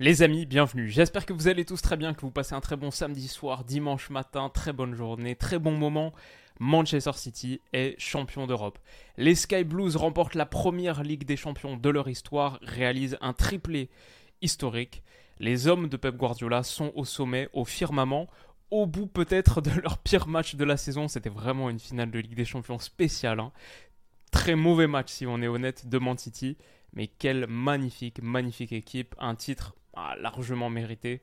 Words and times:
Les 0.00 0.22
amis, 0.22 0.46
bienvenue. 0.46 0.88
J'espère 0.88 1.26
que 1.26 1.34
vous 1.34 1.48
allez 1.48 1.66
tous 1.66 1.80
très 1.82 1.98
bien, 1.98 2.14
que 2.14 2.22
vous 2.22 2.30
passez 2.30 2.54
un 2.54 2.60
très 2.60 2.76
bon 2.76 2.90
samedi 2.90 3.28
soir, 3.28 3.62
dimanche 3.62 4.08
matin, 4.08 4.48
très 4.48 4.72
bonne 4.72 4.94
journée, 4.94 5.36
très 5.36 5.58
bon 5.58 5.72
moment. 5.72 6.12
Manchester 6.58 7.12
City 7.14 7.60
est 7.74 7.94
champion 8.00 8.46
d'Europe. 8.46 8.78
Les 9.18 9.34
Sky 9.34 9.64
Blues 9.64 9.96
remportent 9.96 10.34
la 10.34 10.46
première 10.46 11.02
Ligue 11.02 11.24
des 11.24 11.36
Champions 11.36 11.76
de 11.76 11.88
leur 11.90 12.08
histoire, 12.08 12.58
réalisent 12.62 13.18
un 13.20 13.34
triplé 13.34 13.90
historique. 14.40 15.02
Les 15.38 15.68
hommes 15.68 15.88
de 15.88 15.96
Pep 15.98 16.16
Guardiola 16.16 16.62
sont 16.62 16.92
au 16.94 17.04
sommet, 17.04 17.48
au 17.52 17.64
firmament, 17.66 18.28
au 18.70 18.86
bout 18.86 19.06
peut-être 19.06 19.60
de 19.60 19.70
leur 19.82 19.98
pire 19.98 20.26
match 20.26 20.54
de 20.54 20.64
la 20.64 20.78
saison. 20.78 21.06
C'était 21.06 21.28
vraiment 21.28 21.68
une 21.68 21.78
finale 21.78 22.10
de 22.10 22.18
Ligue 22.18 22.34
des 22.34 22.46
Champions 22.46 22.78
spéciale. 22.78 23.40
hein. 23.40 23.52
Très 24.30 24.54
mauvais 24.54 24.86
match 24.86 25.10
si 25.10 25.26
on 25.26 25.42
est 25.42 25.48
honnête 25.48 25.86
de 25.86 25.98
Man 25.98 26.16
City. 26.16 26.56
Mais 26.94 27.06
quelle 27.06 27.46
magnifique, 27.46 28.22
magnifique 28.22 28.72
équipe. 28.72 29.14
Un 29.18 29.34
titre 29.34 29.74
largement 29.94 30.70
mérité. 30.70 31.20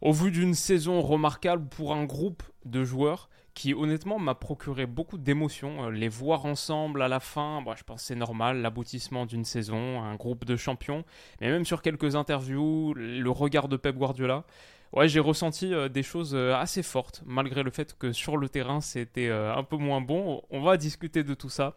Au 0.00 0.12
vu 0.12 0.30
d'une 0.30 0.54
saison 0.54 1.00
remarquable 1.00 1.68
pour 1.68 1.94
un 1.94 2.04
groupe 2.04 2.42
de 2.64 2.84
joueurs 2.84 3.30
qui 3.54 3.72
honnêtement 3.72 4.18
m'a 4.18 4.34
procuré 4.34 4.84
beaucoup 4.84 5.16
d'émotions. 5.16 5.86
Euh, 5.86 5.90
Les 5.90 6.08
voir 6.08 6.44
ensemble 6.44 7.02
à 7.02 7.08
la 7.08 7.20
fin, 7.20 7.62
bah, 7.62 7.74
je 7.78 7.84
pense 7.84 8.02
c'est 8.02 8.16
normal, 8.16 8.60
l'aboutissement 8.60 9.26
d'une 9.26 9.44
saison, 9.44 10.02
un 10.02 10.14
groupe 10.16 10.44
de 10.44 10.56
champions. 10.56 11.04
Mais 11.40 11.48
même 11.48 11.64
sur 11.64 11.80
quelques 11.80 12.16
interviews, 12.16 12.94
le 12.94 13.30
regard 13.30 13.68
de 13.68 13.76
Pep 13.76 13.96
Guardiola, 13.96 14.44
ouais, 14.92 15.08
j'ai 15.08 15.20
ressenti 15.20 15.72
euh, 15.72 15.88
des 15.88 16.02
choses 16.02 16.34
euh, 16.34 16.54
assez 16.54 16.82
fortes, 16.82 17.22
malgré 17.24 17.62
le 17.62 17.70
fait 17.70 17.96
que 17.96 18.12
sur 18.12 18.36
le 18.36 18.48
terrain 18.48 18.80
c'était 18.80 19.30
un 19.30 19.62
peu 19.62 19.76
moins 19.76 20.00
bon. 20.00 20.42
On 20.50 20.60
va 20.60 20.76
discuter 20.76 21.22
de 21.22 21.34
tout 21.34 21.50
ça. 21.50 21.76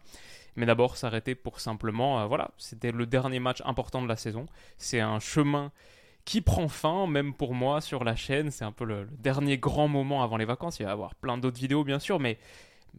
Mais 0.56 0.66
d'abord 0.66 0.96
s'arrêter 0.96 1.36
pour 1.36 1.60
simplement, 1.60 2.26
voilà, 2.26 2.50
c'était 2.58 2.90
le 2.90 3.06
dernier 3.06 3.38
match 3.38 3.62
important 3.64 4.02
de 4.02 4.08
la 4.08 4.16
saison. 4.16 4.46
C'est 4.76 4.98
un 4.98 5.20
chemin 5.20 5.70
qui 6.28 6.42
prend 6.42 6.68
fin, 6.68 7.06
même 7.06 7.32
pour 7.32 7.54
moi, 7.54 7.80
sur 7.80 8.04
la 8.04 8.14
chaîne. 8.14 8.50
C'est 8.50 8.66
un 8.66 8.70
peu 8.70 8.84
le, 8.84 9.08
dernier 9.18 9.56
grand 9.56 9.88
moment 9.88 10.22
avant 10.22 10.36
les 10.36 10.44
vacances. 10.44 10.78
Il 10.78 10.82
va 10.82 10.90
y 10.90 10.92
avoir 10.92 11.14
plein 11.14 11.38
d'autres 11.38 11.58
vidéos, 11.58 11.84
bien 11.84 11.98
sûr, 11.98 12.20
mais, 12.20 12.36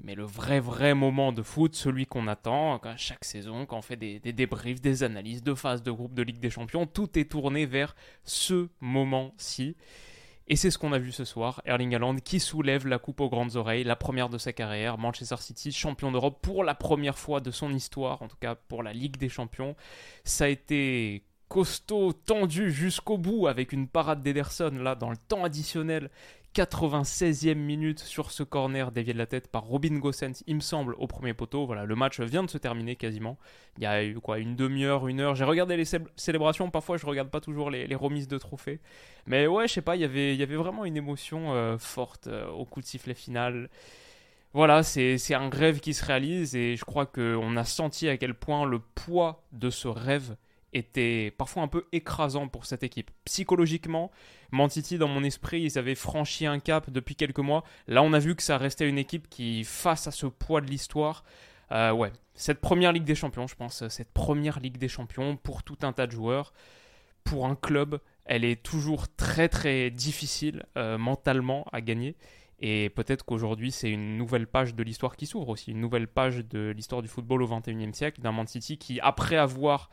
mais 0.04 0.16
le 0.16 0.24
vrai, 0.24 0.60
vrai 0.60 0.96
moment 0.96 1.32
de 1.32 1.44
foot, 1.44 1.76
celui 1.76 2.08
qu'on 2.08 2.28
attend, 2.28 2.80
quand- 2.80 2.98
chaque 2.98 3.24
saison, 3.24 3.68
quand 3.68 3.78
on 3.78 3.82
fait 3.84 3.98
des, 3.98 4.20
des 4.20 4.34
débriefs, 4.34 4.82
des 4.82 5.04
analyses 5.04 5.44
de 5.44 5.54
phase 5.54 5.84
de 5.84 5.92
groupe 5.92 6.16
de 6.16 6.24
Ligue 6.24 6.40
des 6.40 6.50
Champions, 6.50 6.88
tout 6.88 7.20
est 7.20 7.30
tourné 7.30 7.68
vers 7.68 7.96
ce 8.24 8.68
moment-ci. 8.82 9.76
Et 10.48 10.56
c'est 10.56 10.72
ce 10.72 10.80
qu'on 10.80 10.94
a 10.94 10.98
vu 10.98 11.12
ce 11.12 11.24
soir, 11.24 11.62
Erling 11.66 11.94
Haaland 11.94 12.16
qui 12.16 12.40
soulève 12.40 12.88
la 12.88 12.98
coupe 12.98 13.22
aux 13.22 13.30
grandes 13.30 13.56
oreilles, 13.58 13.84
la 13.84 13.96
première 13.96 14.30
de 14.30 14.40
sa 14.40 14.54
carrière, 14.54 14.98
Manchester 14.98 15.38
City 15.38 15.72
champion 15.72 16.12
d'Europe 16.12 16.40
pour 16.42 16.64
la 16.64 16.74
première 16.74 17.20
fois 17.20 17.42
de 17.42 17.52
son 17.52 17.72
histoire, 17.72 18.24
en 18.24 18.28
tout 18.28 18.38
cas 18.42 18.56
pour 18.56 18.82
la 18.82 18.92
Ligue 18.92 19.18
des 19.18 19.30
Champions. 19.30 19.76
Ça 20.24 20.46
a 20.46 20.48
été 20.48 21.22
costaud, 21.50 22.14
tendu 22.14 22.72
jusqu'au 22.72 23.18
bout 23.18 23.48
avec 23.48 23.74
une 23.74 23.88
parade 23.88 24.22
d'Ederson 24.22 24.72
là 24.80 24.96
dans 24.96 25.10
le 25.10 25.18
temps 25.18 25.44
additionnel. 25.44 26.10
96e 26.56 27.54
minute 27.54 28.00
sur 28.00 28.32
ce 28.32 28.42
corner 28.42 28.92
dévié 28.92 29.14
de 29.14 29.20
la 29.20 29.28
tête 29.28 29.50
par 29.50 29.66
Robin 29.66 30.00
Gosens, 30.00 30.44
il 30.48 30.56
me 30.56 30.62
semble, 30.62 30.96
au 30.98 31.06
premier 31.06 31.36
poteau. 31.36 31.68
Voilà, 31.68 31.86
le 31.86 31.96
match 31.96 32.20
vient 32.22 32.44
de 32.44 32.50
se 32.50 32.58
terminer 32.58 32.96
quasiment. 32.96 33.38
Il 33.78 33.84
y 33.84 33.86
a 33.86 34.04
eu 34.04 34.16
quoi, 34.20 34.40
une 34.40 34.56
demi-heure, 34.56 35.08
une 35.08 35.20
heure. 35.20 35.36
J'ai 35.36 35.44
regardé 35.44 35.78
les 35.78 35.86
cé- 35.86 36.00
célébrations, 36.16 36.72
parfois 36.72 36.98
je 36.98 37.06
regarde 37.06 37.30
pas 37.30 37.40
toujours 37.40 37.70
les, 37.70 37.94
remises 37.94 38.28
de 38.28 38.38
trophées. 38.40 38.80
Mais 39.28 39.46
ouais, 39.46 39.68
je 39.68 39.74
sais 39.74 39.82
pas, 39.82 39.96
il 39.96 40.02
y 40.02 40.06
avait- 40.06 40.34
il 40.34 40.40
y 40.40 40.44
avait 40.44 40.56
vraiment 40.56 40.86
une 40.86 40.98
émotion 40.98 41.54
euh, 41.54 41.78
forte 41.78 42.26
euh, 42.28 42.48
au 42.50 42.66
coup 42.66 42.82
de 42.82 42.86
sifflet 42.86 43.14
final. 43.14 43.70
Voilà, 44.54 44.82
c'est 44.82 45.20
c'est 45.20 45.36
un 45.36 45.50
rêve 45.50 45.80
qui 45.80 45.94
se 45.94 46.04
réalise 46.04 46.56
et 46.56 46.76
je 46.76 46.84
crois 46.84 47.06
qu'on 47.06 47.56
a 47.58 47.64
senti 47.64 48.10
à 48.10 48.18
quel 48.18 48.34
point 48.34 48.66
le 48.66 48.80
poids 48.80 49.44
de 49.52 49.70
ce 49.70 49.88
rêve 49.88 50.36
était 50.74 51.34
parfois 51.38 51.64
un 51.64 51.68
peu 51.68 51.86
écrasant 51.92 52.48
pour 52.48 52.66
cette 52.66 52.84
équipe. 52.84 53.12
Psychologiquement, 53.26 54.12
Man 54.52 54.70
City, 54.70 54.98
dans 54.98 55.08
mon 55.08 55.24
esprit, 55.24 55.62
ils 55.62 55.78
avaient 55.78 55.96
franchi 55.96 56.46
un 56.46 56.60
cap 56.60 56.90
depuis 56.90 57.16
quelques 57.16 57.40
mois. 57.40 57.64
Là, 57.88 58.04
on 58.04 58.14
a 58.14 58.20
vu 58.20 58.36
que 58.36 58.44
ça 58.44 58.58
restait 58.58 58.88
une 58.88 58.98
équipe 58.98 59.30
qui, 59.30 59.64
face 59.64 60.08
à 60.08 60.12
ce 60.12 60.28
poids 60.28 60.62
de 60.62 60.68
l'histoire, 60.68 61.24
euh, 61.72 61.92
ouais, 61.92 62.12
cette 62.34 62.62
première 62.62 62.92
Ligue 62.92 63.04
des 63.04 63.16
Champions, 63.16 63.48
je 63.48 63.56
pense, 63.56 63.88
cette 63.90 64.12
première 64.12 64.60
Ligue 64.60 64.78
des 64.78 64.88
Champions 64.88 65.38
pour 65.38 65.64
tout 65.64 65.78
un 65.82 65.94
tas 65.94 66.08
de 66.08 66.12
joueurs, 66.12 66.54
pour 67.24 67.46
un 67.46 67.56
club, 67.56 68.00
elle 68.26 68.44
est 68.44 68.62
toujours 68.62 69.08
très 69.16 69.50
très 69.50 69.90
difficile 69.90 70.66
euh, 70.78 70.98
mentalement 70.98 71.66
à 71.72 71.82
gagner. 71.82 72.16
Et 72.62 72.90
peut-être 72.90 73.24
qu'aujourd'hui, 73.24 73.72
c'est 73.72 73.90
une 73.90 74.18
nouvelle 74.18 74.48
page 74.48 74.76
de 74.76 74.84
l'histoire 74.84 75.16
qui 75.16 75.26
s'ouvre 75.26 75.50
aussi, 75.50 75.72
une 75.72 75.80
nouvelle 75.80 76.08
page 76.08 76.46
de 76.46 76.74
l'histoire 76.76 77.02
du 77.02 77.08
football 77.08 77.42
au 77.44 77.48
XXIe 77.48 77.94
siècle, 77.94 78.22
d'un 78.22 78.32
Man 78.32 78.48
City 78.48 78.78
qui, 78.78 79.00
après 79.00 79.38
avoir 79.38 79.90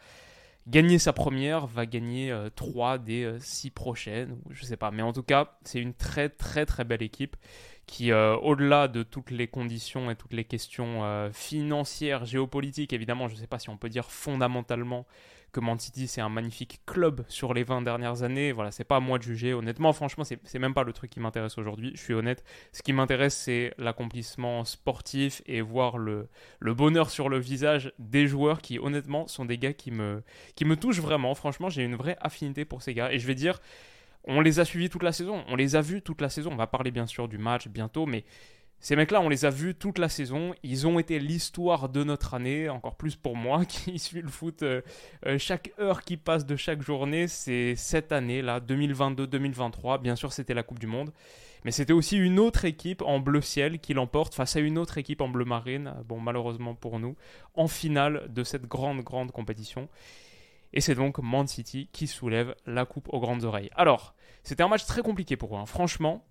gagné 0.66 0.98
sa 0.98 1.12
première, 1.12 1.66
va 1.66 1.86
gagner 1.86 2.30
euh, 2.30 2.50
trois 2.54 2.98
des 2.98 3.24
euh, 3.24 3.38
six 3.40 3.70
prochaines, 3.70 4.32
ou 4.44 4.52
je 4.52 4.64
sais 4.64 4.76
pas. 4.76 4.90
Mais 4.90 5.02
en 5.02 5.12
tout 5.12 5.22
cas, 5.22 5.58
c'est 5.64 5.80
une 5.80 5.94
très 5.94 6.28
très 6.28 6.66
très 6.66 6.84
belle 6.84 7.02
équipe 7.02 7.36
qui, 7.86 8.10
euh, 8.10 8.36
au-delà 8.36 8.88
de 8.88 9.02
toutes 9.02 9.30
les 9.30 9.46
conditions 9.46 10.10
et 10.10 10.16
toutes 10.16 10.32
les 10.32 10.44
questions 10.44 11.04
euh, 11.04 11.30
financières, 11.32 12.24
géopolitiques, 12.24 12.92
évidemment, 12.92 13.28
je 13.28 13.34
ne 13.34 13.38
sais 13.38 13.46
pas 13.46 13.58
si 13.60 13.70
on 13.70 13.76
peut 13.76 13.88
dire 13.88 14.10
fondamentalement 14.10 15.06
que 15.56 15.60
Man 15.64 15.78
c'est 15.78 16.20
un 16.20 16.28
magnifique 16.28 16.80
club 16.84 17.24
sur 17.28 17.54
les 17.54 17.64
20 17.64 17.80
dernières 17.80 18.22
années. 18.22 18.52
Voilà, 18.52 18.70
c'est 18.70 18.84
pas 18.84 18.96
à 18.96 19.00
moi 19.00 19.18
de 19.18 19.22
juger. 19.22 19.54
Honnêtement, 19.54 19.94
franchement, 19.94 20.22
c'est 20.24 20.58
même 20.58 20.74
pas 20.74 20.84
le 20.84 20.92
truc 20.92 21.10
qui 21.10 21.18
m'intéresse 21.18 21.56
aujourd'hui. 21.56 21.92
Je 21.94 22.00
suis 22.00 22.12
honnête. 22.12 22.44
Ce 22.72 22.82
qui 22.82 22.92
m'intéresse, 22.92 23.34
c'est 23.34 23.72
l'accomplissement 23.78 24.64
sportif 24.66 25.40
et 25.46 25.62
voir 25.62 25.96
le, 25.96 26.28
le 26.60 26.74
bonheur 26.74 27.08
sur 27.08 27.30
le 27.30 27.38
visage 27.38 27.92
des 27.98 28.26
joueurs 28.26 28.60
qui, 28.60 28.78
honnêtement, 28.78 29.26
sont 29.28 29.46
des 29.46 29.56
gars 29.56 29.72
qui 29.72 29.90
me, 29.90 30.22
qui 30.56 30.66
me 30.66 30.76
touchent 30.76 31.00
vraiment. 31.00 31.34
Franchement, 31.34 31.70
j'ai 31.70 31.84
une 31.84 31.96
vraie 31.96 32.18
affinité 32.20 32.66
pour 32.66 32.82
ces 32.82 32.92
gars. 32.92 33.10
Et 33.10 33.18
je 33.18 33.26
vais 33.26 33.34
dire, 33.34 33.60
on 34.24 34.42
les 34.42 34.60
a 34.60 34.66
suivis 34.66 34.90
toute 34.90 35.04
la 35.04 35.12
saison. 35.12 35.42
On 35.48 35.56
les 35.56 35.74
a 35.74 35.80
vus 35.80 36.02
toute 36.02 36.20
la 36.20 36.28
saison. 36.28 36.50
On 36.52 36.56
va 36.56 36.66
parler 36.66 36.90
bien 36.90 37.06
sûr 37.06 37.28
du 37.28 37.38
match 37.38 37.68
bientôt, 37.68 38.04
mais 38.04 38.24
ces 38.86 38.94
mecs-là, 38.94 39.20
on 39.20 39.28
les 39.28 39.44
a 39.44 39.50
vus 39.50 39.74
toute 39.74 39.98
la 39.98 40.08
saison. 40.08 40.54
Ils 40.62 40.86
ont 40.86 41.00
été 41.00 41.18
l'histoire 41.18 41.88
de 41.88 42.04
notre 42.04 42.34
année, 42.34 42.68
encore 42.68 42.94
plus 42.94 43.16
pour 43.16 43.34
moi 43.34 43.64
qui 43.68 43.98
suis 43.98 44.22
le 44.22 44.28
foot. 44.28 44.62
euh, 44.62 44.80
euh, 45.26 45.38
chaque 45.38 45.72
heure 45.80 46.04
qui 46.04 46.16
passe 46.16 46.46
de 46.46 46.54
chaque 46.54 46.82
journée, 46.82 47.26
c'est 47.26 47.74
cette 47.74 48.12
année-là, 48.12 48.60
2022-2023. 48.60 50.00
Bien 50.00 50.14
sûr, 50.14 50.32
c'était 50.32 50.54
la 50.54 50.62
Coupe 50.62 50.78
du 50.78 50.86
Monde. 50.86 51.12
Mais 51.64 51.72
c'était 51.72 51.92
aussi 51.92 52.16
une 52.16 52.38
autre 52.38 52.64
équipe 52.64 53.02
en 53.02 53.18
bleu 53.18 53.40
ciel 53.40 53.80
qui 53.80 53.92
l'emporte 53.92 54.34
face 54.36 54.54
à 54.54 54.60
une 54.60 54.78
autre 54.78 54.98
équipe 54.98 55.20
en 55.20 55.28
bleu 55.28 55.44
marine, 55.44 55.92
bon 56.04 56.20
malheureusement 56.20 56.76
pour 56.76 57.00
nous, 57.00 57.16
en 57.54 57.66
finale 57.66 58.28
de 58.32 58.44
cette 58.44 58.68
grande, 58.68 59.00
grande 59.00 59.32
compétition. 59.32 59.88
Et 60.72 60.80
c'est 60.80 60.94
donc 60.94 61.18
Man 61.18 61.48
City 61.48 61.88
qui 61.90 62.06
soulève 62.06 62.54
la 62.66 62.84
coupe 62.84 63.08
aux 63.12 63.18
grandes 63.18 63.42
oreilles. 63.42 63.70
Alors, 63.74 64.14
c'était 64.44 64.62
un 64.62 64.68
match 64.68 64.86
très 64.86 65.02
compliqué 65.02 65.36
pour 65.36 65.56
eux, 65.56 65.58
hein. 65.58 65.66
franchement. 65.66 66.24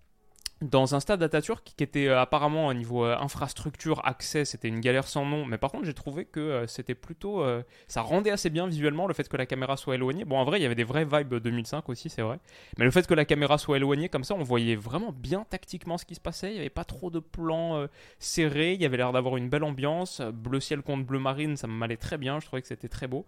Dans 0.66 0.96
un 0.96 1.00
stade 1.00 1.20
d'Atatürk 1.20 1.64
qui 1.64 1.84
était 1.84 2.08
euh, 2.08 2.20
apparemment 2.20 2.66
au 2.68 2.74
niveau 2.74 3.06
euh, 3.06 3.16
infrastructure, 3.20 4.02
accès, 4.04 4.46
c'était 4.46 4.68
une 4.68 4.80
galère 4.80 5.08
sans 5.08 5.24
nom. 5.24 5.46
Mais 5.46 5.60
par 5.60 5.72
contre, 5.72 5.86
j'ai 5.86 5.94
trouvé 5.94 6.26
que 6.26 6.40
euh, 6.40 6.66
c'était 6.66 6.96
plutôt. 6.96 7.46
ça 7.88 8.02
rendait 8.02 8.32
assez 8.32 8.50
bien 8.50 8.66
visuellement 8.66 9.06
le 9.06 9.14
fait 9.14 9.30
que 9.30 9.38
la 9.38 9.46
caméra 9.46 9.78
soit 9.78 9.94
éloignée. 9.94 10.26
Bon, 10.26 10.40
en 10.40 10.44
vrai, 10.44 10.60
il 10.60 10.64
y 10.64 10.66
avait 10.66 10.74
des 10.74 10.84
vraies 10.84 11.06
vibes 11.06 11.36
2005 11.36 11.88
aussi, 11.90 12.10
c'est 12.10 12.24
vrai. 12.24 12.40
Mais 12.80 12.86
le 12.86 12.90
fait 12.90 13.06
que 13.06 13.14
la 13.14 13.26
caméra 13.26 13.60
soit 13.60 13.78
éloignée 13.78 14.10
comme 14.10 14.24
ça, 14.24 14.34
on 14.34 14.42
voyait 14.42 14.76
vraiment 14.76 15.12
bien 15.12 15.46
tactiquement 15.48 16.00
ce 16.00 16.06
qui 16.06 16.16
se 16.16 16.20
passait. 16.20 16.50
Il 16.50 16.54
n'y 16.54 16.60
avait 16.60 16.70
pas 16.70 16.84
trop 16.84 17.12
de 17.12 17.20
plans 17.20 17.88
serrés. 18.18 18.74
Il 18.74 18.82
y 18.82 18.86
avait 18.86 18.98
l'air 18.98 19.12
d'avoir 19.12 19.38
une 19.38 19.50
belle 19.50 19.64
ambiance. 19.64 20.22
Bleu 20.22 20.60
ciel 20.60 20.82
contre 20.82 21.06
bleu 21.06 21.20
marine, 21.20 21.58
ça 21.58 21.68
m'allait 21.68 21.98
très 21.98 22.18
bien. 22.18 22.40
Je 22.40 22.48
trouvais 22.48 22.64
que 22.64 22.68
c'était 22.68 22.90
très 22.90 23.08
beau. 23.08 23.28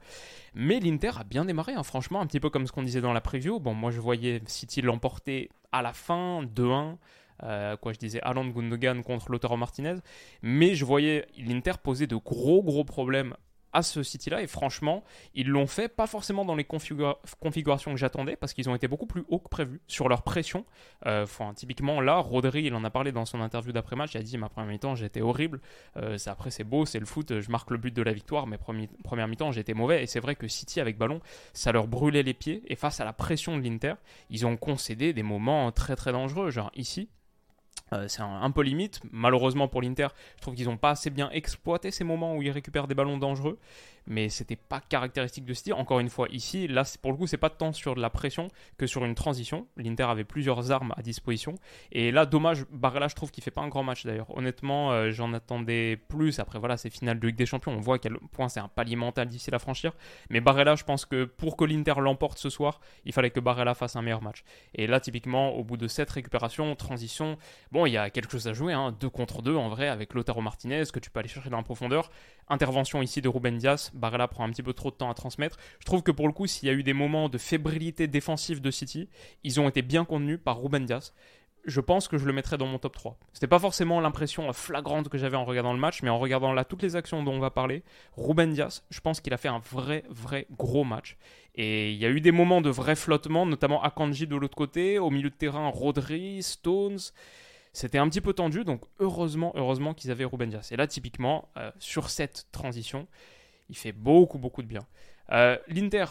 Mais 0.56 0.79
l'Inter 0.79 1.12
a 1.19 1.23
bien 1.23 1.45
démarré, 1.45 1.73
hein, 1.73 1.83
franchement, 1.83 2.19
un 2.19 2.25
petit 2.25 2.39
peu 2.39 2.50
comme 2.50 2.65
ce 2.65 2.71
qu'on 2.71 2.83
disait 2.83 3.01
dans 3.01 3.13
la 3.13 3.21
preview. 3.21 3.59
Bon, 3.59 3.75
moi, 3.75 3.91
je 3.91 4.00
voyais 4.00 4.41
City 4.47 4.81
l'emporter 4.81 5.50
à 5.71 5.83
la 5.83 5.94
fin, 5.94 6.44
2-1. 6.44 6.97
Euh, 7.44 7.78
quoi, 7.78 7.94
je 7.94 8.00
disais 8.00 8.22
Haaland 8.22 8.48
Gundogan 8.48 9.04
contre 9.04 9.31
Lautaro 9.31 9.57
Martinez. 9.57 9.95
Mais 10.42 10.75
je 10.75 10.86
voyais 10.86 11.28
l'Inter 11.38 11.74
poser 11.81 12.07
de 12.07 12.16
gros, 12.16 12.63
gros 12.63 12.84
problèmes 12.84 13.36
à 13.74 13.81
ce 13.84 14.04
City-là. 14.04 14.42
Et 14.42 14.48
franchement, 14.48 15.04
ils 15.36 15.48
l'ont 15.48 15.68
fait, 15.68 15.88
pas 15.88 16.07
forcément 16.07 16.45
dans 16.45 16.56
les 16.56 16.63
configurations 16.63 17.92
que 17.92 17.98
j'attendais, 17.98 18.36
parce 18.36 18.54
qu'ils 18.54 18.69
ont 18.69 18.75
été 18.75 18.88
beaucoup 18.88 19.06
plus 19.06 19.24
hauts 19.30 19.39
que 19.39 19.50
prévu 19.50 19.81
sur 19.88 20.10
leur 20.10 20.24
pression. 20.24 20.66
Euh, 21.06 21.25
typiquement, 21.56 22.01
là, 22.01 22.18
Rodri, 22.18 22.63
il 22.63 22.74
en 22.74 22.84
a 22.84 22.89
parlé 22.89 23.12
dans 23.12 23.25
son 23.25 23.42
interview 23.42 23.72
d'après-match. 23.72 24.13
Il 24.16 24.18
a 24.18 24.24
dit 24.24 24.38
Ma 24.38 24.50
première 24.50 24.69
mi-temps, 24.69 24.95
j'étais 24.95 25.22
horrible. 25.22 25.62
Euh, 25.98 26.18
après, 26.25 26.50
c'est 26.50 26.63
beau, 26.63 26.86
c'est 26.86 27.00
le 27.00 27.06
foot, 27.06 27.39
je 27.39 27.51
marque 27.51 27.72
le 27.72 27.78
but 27.78 27.94
de 27.94 28.01
la 28.01 28.13
victoire. 28.13 28.48
Mais 28.48 28.57
première 28.57 29.28
mi-temps, 29.28 29.51
j'étais 29.51 29.74
mauvais. 29.74 30.04
Et 30.04 30.07
c'est 30.07 30.19
vrai 30.19 30.36
que 30.36 30.48
City, 30.48 30.80
avec 30.80 30.98
ballon, 30.98 31.19
ça 31.54 31.72
leur 31.72 31.88
brûlait 31.88 32.24
les 32.24 32.34
pieds. 32.34 32.63
Et 32.68 32.75
face 32.75 33.00
à 33.00 33.06
la 33.06 33.13
pression 33.13 33.57
de 33.57 33.63
l'Inter, 33.63 33.94
ils 34.30 34.45
ont 34.45 34.57
concédé 34.57 35.13
des 35.13 35.24
moments 35.24 35.72
très 35.72 35.95
très 35.95 36.12
dangereux. 36.12 36.50
Genre 36.50 36.72
ici, 36.75 37.10
euh, 37.94 38.07
c'est 38.07 38.21
un, 38.21 38.51
peu 38.51 38.62
limite. 38.62 39.01
Malheureusement 39.12 39.68
pour 39.68 39.81
l'Inter, 39.81 40.07
je 40.35 40.41
trouve 40.41 40.56
qu'ils 40.56 40.65
n'ont 40.65 40.77
pas 40.77 40.91
assez 40.91 41.09
bien 41.09 41.29
exploité 41.31 41.91
ces 41.91 42.03
moments 42.03 42.35
où 42.35 42.41
ils 42.41 42.51
récupèrent 42.51 42.88
des 42.88 42.95
ballons 42.95 43.18
dangereux 43.18 43.57
mais 44.07 44.30
c'était 44.30 44.56
pas 44.56 44.80
caractéristique 44.80 45.45
de 45.45 45.54
City. 45.54 45.74
Encore 45.74 46.00
une 46.00 46.09
fois, 46.09 46.27
ici, 46.31 46.68
là, 46.68 46.83
pour 47.01 47.12
le 47.12 47.18
coup, 47.18 47.27
c'est 47.27 47.38
pas 47.38 47.50
tant 47.50 47.74
sur 47.74 47.94
de 47.95 48.01
la 48.01 48.09
pression 48.09 48.50
que 48.77 48.88
sur 48.88 49.06
une 49.06 49.15
transition. 49.15 49.68
L'Inter 49.75 50.04
avait 50.04 50.24
plusieurs 50.24 50.71
armes 50.71 50.94
à 50.98 51.01
disposition. 51.01 51.56
Et 51.92 52.12
là, 52.12 52.25
dommage, 52.25 52.65
Barella, 52.71 53.07
je 53.07 53.15
trouve 53.15 53.31
qu'il 53.31 53.44
fait 53.44 53.51
pas 53.51 53.62
un 53.62 53.68
grand 53.68 53.83
match 53.83 54.06
d'ailleurs. 54.06 54.36
Honnêtement, 54.36 54.92
euh, 54.92 55.12
j'en 55.12 55.33
attendais 55.33 55.98
plus. 55.98 56.39
Après, 56.39 56.57
voilà, 56.57 56.77
c'est 56.77 56.89
finale 56.89 57.19
de 57.19 57.27
Ligue 57.27 57.36
des 57.36 57.45
Champions. 57.45 57.74
On 57.74 57.81
voit 57.81 57.95
à 57.95 58.00
quel 58.00 58.18
point 58.31 58.50
c'est 58.50 58.59
un 58.59 58.69
palier 58.69 58.95
mental 58.95 59.27
difficile 59.27 59.56
à 59.56 59.59
franchir. 59.59 59.92
Mais 60.30 60.39
Barella, 60.39 60.75
je 60.75 60.83
pense 60.83 61.06
que 61.06 61.25
pour 61.25 61.57
que 61.57 61.65
l'Inter 61.65 61.95
l'emporte 62.00 62.38
ce 62.38 62.50
soir, 62.50 62.80
il 63.06 63.13
fallait 63.13 63.31
que 63.31 63.39
Barella 63.39 63.75
fasse 63.75 63.95
un 63.95 64.01
meilleur 64.01 64.21
match. 64.21 64.44
Et 64.74 64.88
là, 64.88 65.00
typiquement, 65.00 65.50
au 65.51 65.63
bout 65.63 65.77
de 65.77 65.88
cette 65.88 66.10
récupération, 66.10 66.75
transition, 66.75 67.38
bon, 67.71 67.86
il 67.86 67.92
y 67.92 67.98
a 67.98 68.10
quelque 68.10 68.31
chose 68.31 68.48
à 68.48 68.53
jouer, 68.53 68.74
hein, 68.74 68.95
deux 68.98 69.10
contre 69.10 69.42
deux 69.42 69.56
en 69.56 69.69
vrai, 69.69 69.89
avec 69.89 70.13
Lotaro 70.13 70.42
Martinez, 70.42 70.83
que 70.94 71.00
tu 71.00 71.10
peux 71.10 71.19
aller 71.19 71.30
chercher 71.30 71.50
dans 71.50 71.57
la 71.57 71.63
profondeur. 71.63 72.10
Intervention 72.50 73.01
ici 73.01 73.21
de 73.21 73.27
Ruben 73.27 73.57
Diaz. 73.57 73.92
Barella 73.97 74.27
prend 74.27 74.45
un 74.45 74.49
petit 74.49 74.63
peu 74.63 74.73
trop 74.73 74.91
de 74.91 74.95
temps 74.95 75.09
à 75.09 75.13
transmettre. 75.13 75.57
Je 75.79 75.85
trouve 75.85 76.03
que 76.03 76.11
pour 76.11 76.27
le 76.27 76.33
coup, 76.33 76.47
s'il 76.47 76.67
y 76.67 76.71
a 76.71 76.73
eu 76.73 76.83
des 76.83 76.94
moments 76.94 77.29
de 77.29 77.38
fébrilité 77.38 78.07
défensive 78.07 78.61
de 78.61 78.71
City, 78.71 79.09
ils 79.44 79.59
ont 79.59 79.67
été 79.67 79.81
bien 79.81 80.05
contenus 80.05 80.39
par 80.44 80.61
Ruben 80.61 80.85
Diaz. 80.85 81.13
Je 81.65 81.81
pense 81.81 82.07
que 82.07 82.17
je 82.17 82.25
le 82.25 82.31
mettrais 82.31 82.57
dans 82.57 82.65
mon 82.65 82.79
top 82.79 82.94
3. 82.94 83.17
C'était 83.33 83.47
pas 83.47 83.59
forcément 83.59 83.99
l'impression 83.99 84.51
flagrante 84.53 85.09
que 85.09 85.17
j'avais 85.17 85.35
en 85.35 85.44
regardant 85.44 85.73
le 85.73 85.79
match, 85.79 86.01
mais 86.01 86.09
en 86.09 86.17
regardant 86.17 86.53
là 86.53 86.63
toutes 86.63 86.81
les 86.81 86.95
actions 86.95 87.23
dont 87.23 87.33
on 87.33 87.39
va 87.39 87.49
parler, 87.49 87.83
Ruben 88.15 88.53
Diaz, 88.53 88.83
je 88.89 89.01
pense 89.01 89.19
qu'il 89.19 89.33
a 89.33 89.38
fait 89.38 89.49
un 89.49 89.59
vrai, 89.59 90.03
vrai 90.09 90.47
gros 90.57 90.85
match. 90.85 91.17
Et 91.55 91.91
il 91.91 91.97
y 91.97 92.05
a 92.05 92.09
eu 92.09 92.21
des 92.21 92.31
moments 92.31 92.61
de 92.61 92.69
vrai 92.69 92.95
flottement, 92.95 93.45
notamment 93.45 93.83
Akanji 93.83 94.27
de 94.27 94.35
l'autre 94.38 94.55
côté, 94.55 94.97
au 94.97 95.09
milieu 95.09 95.29
de 95.29 95.35
terrain, 95.35 95.67
Rodri, 95.67 96.41
Stones. 96.41 97.00
C'était 97.73 97.97
un 97.97 98.07
petit 98.09 98.21
peu 98.21 98.33
tendu, 98.33 98.63
donc 98.63 98.81
heureusement, 99.00 99.51
heureusement 99.55 99.93
qu'ils 99.93 100.09
avaient 100.09 100.25
Ruben 100.25 100.50
Dias. 100.50 100.69
Et 100.71 100.77
là, 100.77 100.88
typiquement, 100.88 101.50
euh, 101.57 101.69
sur 101.79 102.09
cette 102.09 102.47
transition, 102.51 103.07
il 103.69 103.77
fait 103.77 103.91
beaucoup, 103.91 104.37
beaucoup 104.37 104.61
de 104.61 104.67
bien. 104.67 104.81
Euh, 105.31 105.57
L'Inter, 105.67 106.05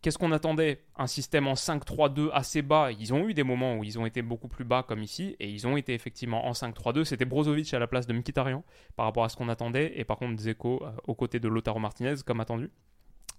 qu'est-ce 0.00 0.18
qu'on 0.18 0.32
attendait? 0.32 0.84
Un 0.96 1.06
système 1.06 1.46
en 1.46 1.54
5-3-2 1.54 2.30
assez 2.32 2.62
bas. 2.62 2.90
Ils 2.92 3.14
ont 3.14 3.28
eu 3.28 3.34
des 3.34 3.42
moments 3.42 3.76
où 3.76 3.84
ils 3.84 3.98
ont 3.98 4.06
été 4.06 4.22
beaucoup 4.22 4.48
plus 4.48 4.64
bas, 4.64 4.82
comme 4.82 5.02
ici, 5.02 5.36
et 5.40 5.48
ils 5.48 5.66
ont 5.66 5.76
été 5.76 5.94
effectivement 5.94 6.46
en 6.46 6.52
5-3-2. 6.52 7.04
C'était 7.04 7.24
Brozovic 7.24 7.72
à 7.74 7.78
la 7.78 7.86
place 7.86 8.06
de 8.06 8.12
Mkhitaryan 8.12 8.64
par 8.96 9.06
rapport 9.06 9.24
à 9.24 9.28
ce 9.28 9.36
qu'on 9.36 9.48
attendait, 9.48 9.92
et 9.96 10.04
par 10.04 10.18
contre 10.18 10.40
Zeko 10.40 10.82
euh, 10.82 10.90
aux 11.06 11.14
côtés 11.14 11.40
de 11.40 11.48
Lotaro 11.48 11.78
Martinez, 11.78 12.16
comme 12.26 12.40
attendu. 12.40 12.70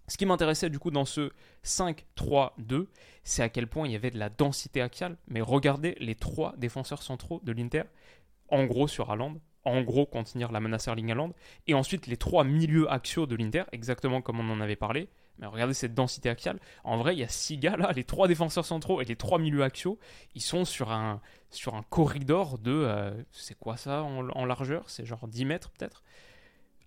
Ce 0.08 0.18
qui 0.18 0.26
m'intéressait 0.26 0.70
du 0.70 0.80
coup 0.80 0.92
dans 0.92 1.06
ce 1.06 1.32
5-3-2, 1.64 2.88
c'est 3.24 3.42
à 3.42 3.50
quel 3.50 3.68
point 3.68 3.88
il 3.88 3.94
y 3.94 3.96
avait 3.96 4.12
de 4.12 4.20
la 4.20 4.30
densité 4.30 4.82
axiale. 4.82 5.18
Mais 5.28 5.42
regardez 5.42 5.96
les 6.00 6.16
trois 6.16 6.56
défenseurs 6.58 7.04
centraux 7.04 7.40
de 7.44 7.54
l'Inter, 7.54 7.84
en 8.50 8.66
gros 8.66 8.88
sur 8.88 9.12
Haaland, 9.12 9.36
en 9.66 9.82
gros 9.82 10.06
contenir 10.06 10.52
la 10.52 10.60
menace 10.60 10.88
Erling 10.88 11.12
Haaland, 11.12 11.34
et 11.68 11.74
ensuite 11.74 12.08
les 12.08 12.18
trois 12.18 12.44
milieux 12.44 12.92
axiaux 12.92 13.26
de 13.26 13.36
l'Inter, 13.36 13.64
exactement 13.72 14.22
comme 14.22 14.40
on 14.40 14.52
en 14.52 14.62
avait 14.62 14.76
parlé. 14.76 15.10
Mais 15.40 15.48
regardez 15.48 15.74
cette 15.74 15.96
densité 15.96 16.30
axiale. 16.30 16.60
En 16.84 16.98
vrai, 16.98 17.16
il 17.16 17.20
y 17.20 17.24
a 17.24 17.28
six 17.28 17.58
gars 17.58 17.76
là, 17.76 17.92
les 17.96 18.04
trois 18.04 18.28
défenseurs 18.28 18.66
centraux 18.66 19.02
et 19.02 19.06
les 19.06 19.16
trois 19.16 19.40
milieux 19.40 19.64
axiaux, 19.64 19.98
ils 20.36 20.42
sont 20.42 20.64
sur 20.64 20.92
un, 20.92 21.22
corridor 21.90 22.60
de. 22.60 22.72
Euh, 22.72 23.24
c'est 23.32 23.58
quoi 23.58 23.78
ça 23.78 24.04
en, 24.04 24.30
en 24.30 24.46
largeur? 24.46 24.90
C'est 24.90 25.06
genre 25.06 25.28
10 25.28 25.46
mètres 25.46 25.72
peut-être? 25.72 26.04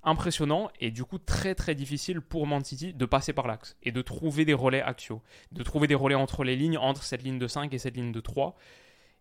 Impressionnant 0.05 0.71
et 0.79 0.93
du 0.93 1.03
coup 1.03 1.19
très 1.19 1.57
très 1.57 1.75
difficile 1.75 2.21
pour 2.21 2.47
Man 2.47 2.63
City 2.63 2.95
de 2.95 3.07
passer 3.07 3.33
par 3.33 3.49
l'axe 3.49 3.77
et 3.83 3.91
de 3.91 4.03
trouver 4.03 4.45
des 4.45 4.55
relais 4.55 4.81
axiaux, 4.81 5.21
de 5.51 5.65
trouver 5.65 5.89
des 5.89 5.97
relais 5.97 6.15
entre 6.15 6.45
les 6.45 6.55
lignes, 6.55 6.79
entre 6.79 7.03
cette 7.03 7.25
ligne 7.25 7.41
de 7.41 7.49
5 7.49 7.75
et 7.75 7.79
cette 7.79 7.97
ligne 7.97 8.13
de 8.13 8.21
3 8.21 8.57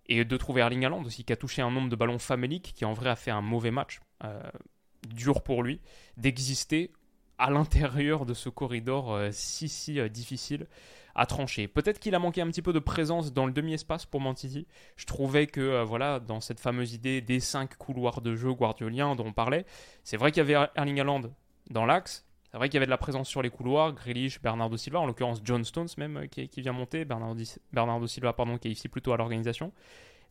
et 0.07 0.23
de 0.23 0.37
trouver 0.37 0.61
Erling 0.61 0.85
Haaland 0.85 1.03
aussi 1.03 1.23
qui 1.23 1.33
a 1.33 1.35
touché 1.35 1.61
un 1.61 1.71
nombre 1.71 1.89
de 1.89 1.95
ballons 1.95 2.19
faméliques 2.19 2.73
qui 2.75 2.85
en 2.85 2.93
vrai 2.93 3.09
a 3.09 3.15
fait 3.15 3.31
un 3.31 3.41
mauvais 3.41 3.71
match, 3.71 3.99
euh, 4.23 4.41
dur 5.07 5.41
pour 5.41 5.63
lui, 5.63 5.81
d'exister 6.17 6.91
à 7.37 7.49
l'intérieur 7.49 8.25
de 8.25 8.33
ce 8.33 8.49
corridor 8.49 9.13
euh, 9.13 9.29
si 9.31 9.67
si 9.67 9.99
euh, 9.99 10.09
difficile 10.09 10.67
à 11.15 11.25
trancher. 11.25 11.67
Peut-être 11.67 11.99
qu'il 11.99 12.13
a 12.13 12.19
manqué 12.19 12.41
un 12.41 12.47
petit 12.47 12.61
peu 12.61 12.73
de 12.73 12.79
présence 12.79 13.31
dans 13.31 13.45
le 13.45 13.53
demi-espace 13.53 14.05
pour 14.05 14.19
Mantiti. 14.19 14.67
Je 14.97 15.05
trouvais 15.05 15.47
que, 15.47 15.81
voilà, 15.81 16.19
dans 16.19 16.41
cette 16.41 16.59
fameuse 16.59 16.93
idée 16.93 17.21
des 17.21 17.39
cinq 17.39 17.77
couloirs 17.77 18.19
de 18.19 18.35
jeu 18.35 18.51
guardioliens 18.51 19.15
dont 19.15 19.27
on 19.27 19.31
parlait, 19.31 19.65
c'est 20.03 20.17
vrai 20.17 20.33
qu'il 20.33 20.45
y 20.45 20.53
avait 20.53 20.67
Erling 20.75 20.99
Haaland 20.99 21.21
dans 21.69 21.85
l'axe. 21.85 22.24
C'est 22.55 22.59
vrai 22.59 22.69
qu'il 22.69 22.75
y 22.75 22.77
avait 22.77 22.85
de 22.85 22.91
la 22.91 22.97
présence 22.97 23.27
sur 23.27 23.41
les 23.41 23.49
couloirs, 23.49 23.91
Grealish, 23.91 24.41
Bernardo 24.41 24.77
Silva, 24.77 25.01
en 25.01 25.05
l'occurrence 25.05 25.41
John 25.43 25.65
Stones 25.65 25.89
même 25.97 26.15
euh, 26.15 26.27
qui, 26.27 26.61
vient 26.61 26.71
monter, 26.71 27.03
Bernardo, 27.03 27.43
Bernardo 27.73 28.07
Silva 28.07 28.31
pardon, 28.31 28.57
qui 28.57 28.69
est 28.69 28.71
ici 28.71 28.87
plutôt 28.87 29.11
à 29.11 29.17
l'organisation. 29.17 29.73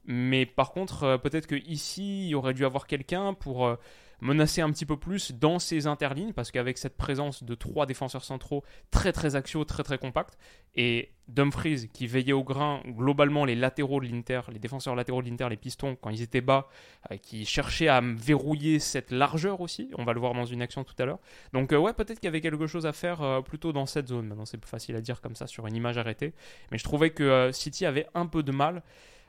Mais 0.07 0.47
par 0.47 0.73
contre, 0.73 1.03
euh, 1.03 1.19
peut-être 1.19 1.47
que 1.47 1.55
ici, 1.55 2.31
il 2.31 2.35
aurait 2.35 2.55
dû 2.55 2.65
avoir 2.65 2.87
quelqu'un 2.87 3.35
pour 3.35 3.77
menacer 4.21 4.61
un 4.61 4.71
petit 4.71 4.87
peu 4.87 4.97
plus 4.97 5.33
dans 5.33 5.59
ses 5.59 5.87
interlignes, 5.87 6.33
parce 6.33 6.51
qu'avec 6.51 6.79
cette 6.79 6.97
présence 6.97 7.43
de 7.43 7.55
trois 7.55 7.87
défenseurs 7.87 8.25
centraux 8.25 8.65
très 8.91 9.13
très 9.13 9.37
axiaux, 9.37 9.65
très 9.65 9.83
très 9.83 9.99
compacts, 9.99 10.39
et 10.77 11.11
Dumfries 11.29 11.89
qui 11.93 12.07
veillait 12.07 12.33
au 12.33 12.45
grain, 12.45 12.83
globalement 12.87 13.45
les 13.45 13.55
latéraux 13.55 14.01
de 14.01 14.07
l'Inter, 14.07 14.43
les 14.53 14.59
défenseurs 14.59 14.95
latéraux 14.95 15.23
de 15.23 15.29
l'Inter, 15.29 15.49
les 15.49 15.57
pistons, 15.57 15.97
quand 15.97 16.11
ils 16.11 16.23
étaient 16.23 16.41
bas, 16.41 16.69
euh, 17.11 17.17
qui 17.17 17.47
cherchaient 17.47 17.89
à 17.89 18.01
verrouiller 18.01 18.79
cette 18.79 19.11
largeur 19.11 19.61
aussi, 19.61 19.91
on 19.97 20.05
va 20.05 20.13
le 20.13 20.21
voir 20.21 20.35
dans 20.35 20.45
une 20.45 20.63
action 20.63 20.85
tout 20.85 20.95
à 20.99 21.05
l'heure. 21.05 21.21
Donc 21.53 21.73
euh, 21.73 21.79
ouais, 21.79 21.93
peut-être 21.93 22.21
qu'il 22.21 22.27
y 22.27 22.29
avait 22.29 22.41
quelque 22.41 22.67
chose 22.67 22.87
à 22.87 22.93
faire 22.93 23.23
euh, 23.23 23.41
plutôt 23.41 23.73
dans 23.73 23.87
cette 23.87 24.09
zone, 24.09 24.27
maintenant 24.27 24.45
c'est 24.45 24.59
plus 24.59 24.69
facile 24.69 24.97
à 24.97 25.01
dire 25.01 25.21
comme 25.21 25.37
ça 25.37 25.47
sur 25.47 25.67
une 25.67 25.77
image 25.77 25.97
arrêtée, 25.97 26.35
mais 26.71 26.79
je 26.79 26.85
trouvais 26.85 27.11
que 27.11 27.51
City 27.53 27.87
avait 27.87 28.07
un 28.15 28.27
peu 28.27 28.43
de 28.43 28.53
mal, 28.53 28.83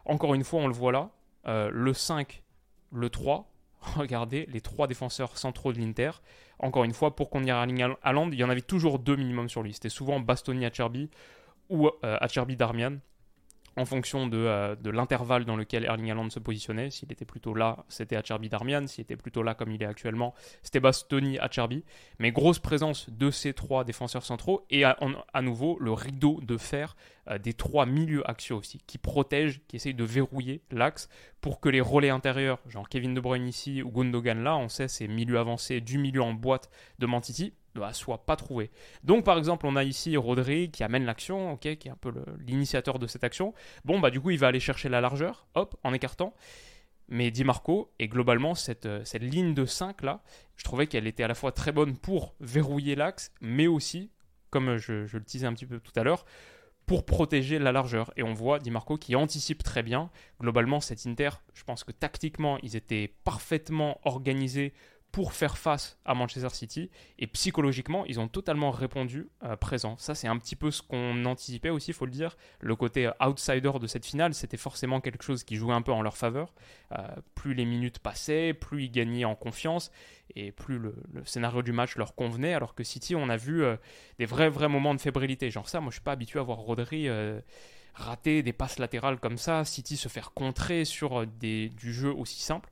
encore 0.05 0.33
une 0.33 0.43
fois 0.43 0.61
on 0.61 0.67
le 0.67 0.73
voit 0.73 0.91
là, 0.91 1.11
le 1.45 1.93
5, 1.93 2.43
le 2.91 3.09
3, 3.09 3.47
regardez 3.97 4.47
les 4.51 4.61
trois 4.61 4.87
défenseurs 4.87 5.37
centraux 5.37 5.73
de 5.73 5.79
l'Inter. 5.79 6.11
Encore 6.59 6.83
une 6.83 6.93
fois, 6.93 7.15
pour 7.15 7.29
qu'on 7.29 7.43
y 7.43 7.51
à 7.51 7.61
Haaland, 7.61 8.29
il 8.31 8.39
y 8.39 8.43
en 8.43 8.49
avait 8.49 8.61
toujours 8.61 8.99
deux 8.99 9.15
minimum 9.15 9.49
sur 9.49 9.63
lui. 9.63 9.73
C'était 9.73 9.89
souvent 9.89 10.19
Bastoni 10.19 10.65
Acerbi 10.65 11.09
ou 11.69 11.87
euh, 11.87 12.17
Acerbi 12.21 12.55
Darmian 12.55 12.97
en 13.77 13.85
fonction 13.85 14.29
euh, 14.33 14.75
de, 14.75 14.89
l'intervalle 14.89 15.45
dans 15.45 15.55
lequel 15.55 15.83
Erling 15.85 16.11
Haaland 16.11 16.29
se 16.29 16.39
positionnait. 16.39 16.89
S'il 16.89 17.11
était 17.11 17.25
plutôt 17.25 17.53
là, 17.53 17.85
c'était 17.89 18.15
Acerbi 18.15 18.49
Darmian. 18.49 18.87
S'il 18.87 19.01
était 19.01 19.17
plutôt 19.17 19.43
là 19.43 19.53
comme 19.53 19.71
il 19.71 19.81
est 19.83 19.87
actuellement, 19.87 20.33
c'était 20.61 20.79
Bastoni 20.79 21.37
Acerbi. 21.39 21.83
Mais 22.19 22.31
grosse 22.31 22.59
présence 22.59 23.09
de 23.09 23.31
ces 23.31 23.53
trois 23.53 23.83
défenseurs 23.83 24.23
centraux 24.23 24.65
et 24.69 24.85
à, 24.85 24.95
nouveau 25.41 25.77
le 25.79 25.91
rideau 25.91 26.39
de 26.41 26.57
fer 26.57 26.95
euh, 27.29 27.37
des 27.37 27.53
trois 27.53 27.85
milieux 27.85 28.27
axiaux 28.29 28.57
aussi, 28.57 28.79
qui 28.87 28.97
protègent, 28.97 29.61
qui 29.67 29.75
essayent 29.75 29.93
de 29.93 30.03
verrouiller 30.03 30.61
l'axe 30.71 31.09
pour 31.41 31.59
que 31.59 31.69
les 31.69 31.81
relais 31.81 32.09
intérieurs, 32.09 32.59
genre 32.67 32.87
Kevin 32.89 33.13
De 33.13 33.19
Bruyne 33.19 33.47
ici 33.47 33.83
ou 33.83 33.91
Gundogan 33.91 34.41
là, 34.41 34.57
on 34.57 34.69
sait 34.69 34.87
c'est 34.87 35.07
milieu 35.07 35.37
avancé 35.37 35.81
du 35.81 35.97
milieu 35.97 36.21
en 36.21 36.33
boîte 36.33 36.69
de 36.99 37.05
Mantiti, 37.05 37.53
ne 37.75 37.93
soit 37.93 38.25
pas 38.25 38.35
trouvé. 38.35 38.71
Donc 39.03 39.25
par 39.25 39.37
exemple, 39.37 39.65
on 39.65 39.75
a 39.75 39.83
ici 39.83 40.17
Rodri 40.17 40.71
qui 40.71 40.83
amène 40.83 41.05
l'action, 41.05 41.53
ok, 41.53 41.75
qui 41.77 41.87
est 41.87 41.91
un 41.91 41.97
peu 41.97 42.13
l'initiateur 42.39 42.99
de 42.99 43.07
cette 43.07 43.23
action. 43.23 43.53
Bon, 43.83 43.99
bah 43.99 44.09
du 44.09 44.19
coup, 44.21 44.31
il 44.31 44.39
va 44.39 44.47
aller 44.47 44.59
chercher 44.59 44.89
la 44.89 45.01
largeur, 45.01 45.47
hop, 45.55 45.75
en 45.83 45.93
écartant. 45.93 46.33
Mais 47.07 47.29
Di 47.29 47.43
Marco, 47.43 47.91
et 47.99 48.07
globalement, 48.07 48.55
cette, 48.55 48.87
euh, 48.87 49.05
cette 49.05 49.21
ligne 49.21 49.53
de 49.53 49.65
5 49.65 50.01
là, 50.01 50.23
je 50.55 50.63
trouvais 50.63 50.87
qu'elle 50.87 51.05
était 51.05 51.23
à 51.23 51.27
la 51.27 51.35
fois 51.35 51.51
très 51.51 51.71
bonne 51.71 51.95
pour 51.97 52.33
verrouiller 52.39 52.95
l'axe, 52.95 53.31
mais 53.41 53.67
aussi, 53.67 54.09
comme 54.49 54.77
je, 54.77 55.05
je 55.05 55.17
le 55.17 55.23
disais 55.23 55.45
un 55.45 55.53
petit 55.53 55.67
peu 55.67 55.79
tout 55.79 55.91
à 55.95 56.03
l'heure, 56.03 56.25
pour 56.85 57.05
protéger 57.05 57.59
la 57.59 57.71
largeur. 57.71 58.11
Et 58.15 58.23
on 58.23 58.33
voit 58.33 58.59
Di 58.59 58.71
Marco 58.71 58.97
qui 58.97 59.15
anticipe 59.15 59.63
très 59.63 59.83
bien. 59.83 60.09
Globalement, 60.39 60.79
cet 60.79 61.05
Inter, 61.05 61.29
je 61.53 61.63
pense 61.63 61.83
que 61.83 61.91
tactiquement, 61.91 62.57
ils 62.63 62.75
étaient 62.75 63.13
parfaitement 63.23 63.99
organisés 64.03 64.73
pour 65.15 65.31
faire 65.31 65.57
face 65.57 65.97
à 66.03 66.13
Manchester 66.13 66.49
City. 66.49 66.89
Et 67.19 67.27
psychologiquement, 67.27 68.03
ils 68.05 68.19
ont 68.19 68.27
totalement 68.27 68.69
répondu 68.69 69.29
euh, 69.45 69.55
présent. 69.55 69.95
Ça, 69.97 70.13
c'est 70.13 70.27
un 70.27 70.37
petit 70.37 70.57
peu 70.57 70.71
ce 70.71 70.81
qu'on 70.81 71.23
anticipait 71.23 71.69
aussi, 71.69 71.91
il 71.91 71.93
faut 71.93 72.03
le 72.03 72.11
dire. 72.11 72.35
Le 72.59 72.75
côté 72.75 73.09
outsider 73.25 73.71
de 73.79 73.87
cette 73.87 74.05
finale, 74.05 74.33
c'était 74.33 74.57
forcément 74.57 74.99
quelque 74.99 75.23
chose 75.23 75.45
qui 75.45 75.55
jouait 75.55 75.73
un 75.73 75.81
peu 75.81 75.93
en 75.93 76.01
leur 76.01 76.17
faveur. 76.17 76.53
Euh, 76.91 77.01
plus 77.33 77.53
les 77.53 77.63
minutes 77.63 77.99
passaient, 77.99 78.53
plus 78.53 78.83
ils 78.83 78.91
gagnaient 78.91 79.23
en 79.23 79.35
confiance 79.35 79.89
et 80.35 80.51
plus 80.51 80.79
le, 80.79 80.93
scénario 81.23 81.61
du 81.61 81.71
match 81.71 81.95
leur 81.95 82.13
convenait. 82.13 82.53
Alors 82.53 82.75
que 82.75 82.83
City, 82.83 83.15
on 83.15 83.29
a 83.29 83.37
vu 83.37 83.63
euh, 83.63 83.77
des 84.19 84.25
vrais, 84.25 84.49
vrais 84.49 84.67
moments 84.67 84.95
de 84.95 84.99
fébrilité. 84.99 85.49
Genre 85.49 85.69
ça, 85.69 85.79
moi, 85.79 85.91
je 85.91 85.95
suis 85.95 86.03
pas 86.03 86.11
habitué 86.11 86.39
à 86.39 86.43
voir 86.43 86.57
Rodri 86.57 87.07
rater 87.93 88.43
des 88.43 88.51
passes 88.51 88.79
latérales 88.79 89.21
comme 89.21 89.37
ça, 89.37 89.63
City 89.63 89.95
se 89.95 90.09
faire 90.09 90.33
contrer 90.33 90.83
sur 90.83 91.25
des, 91.25 91.69
du 91.69 91.93
jeu 91.93 92.13
aussi 92.13 92.41
simple 92.41 92.69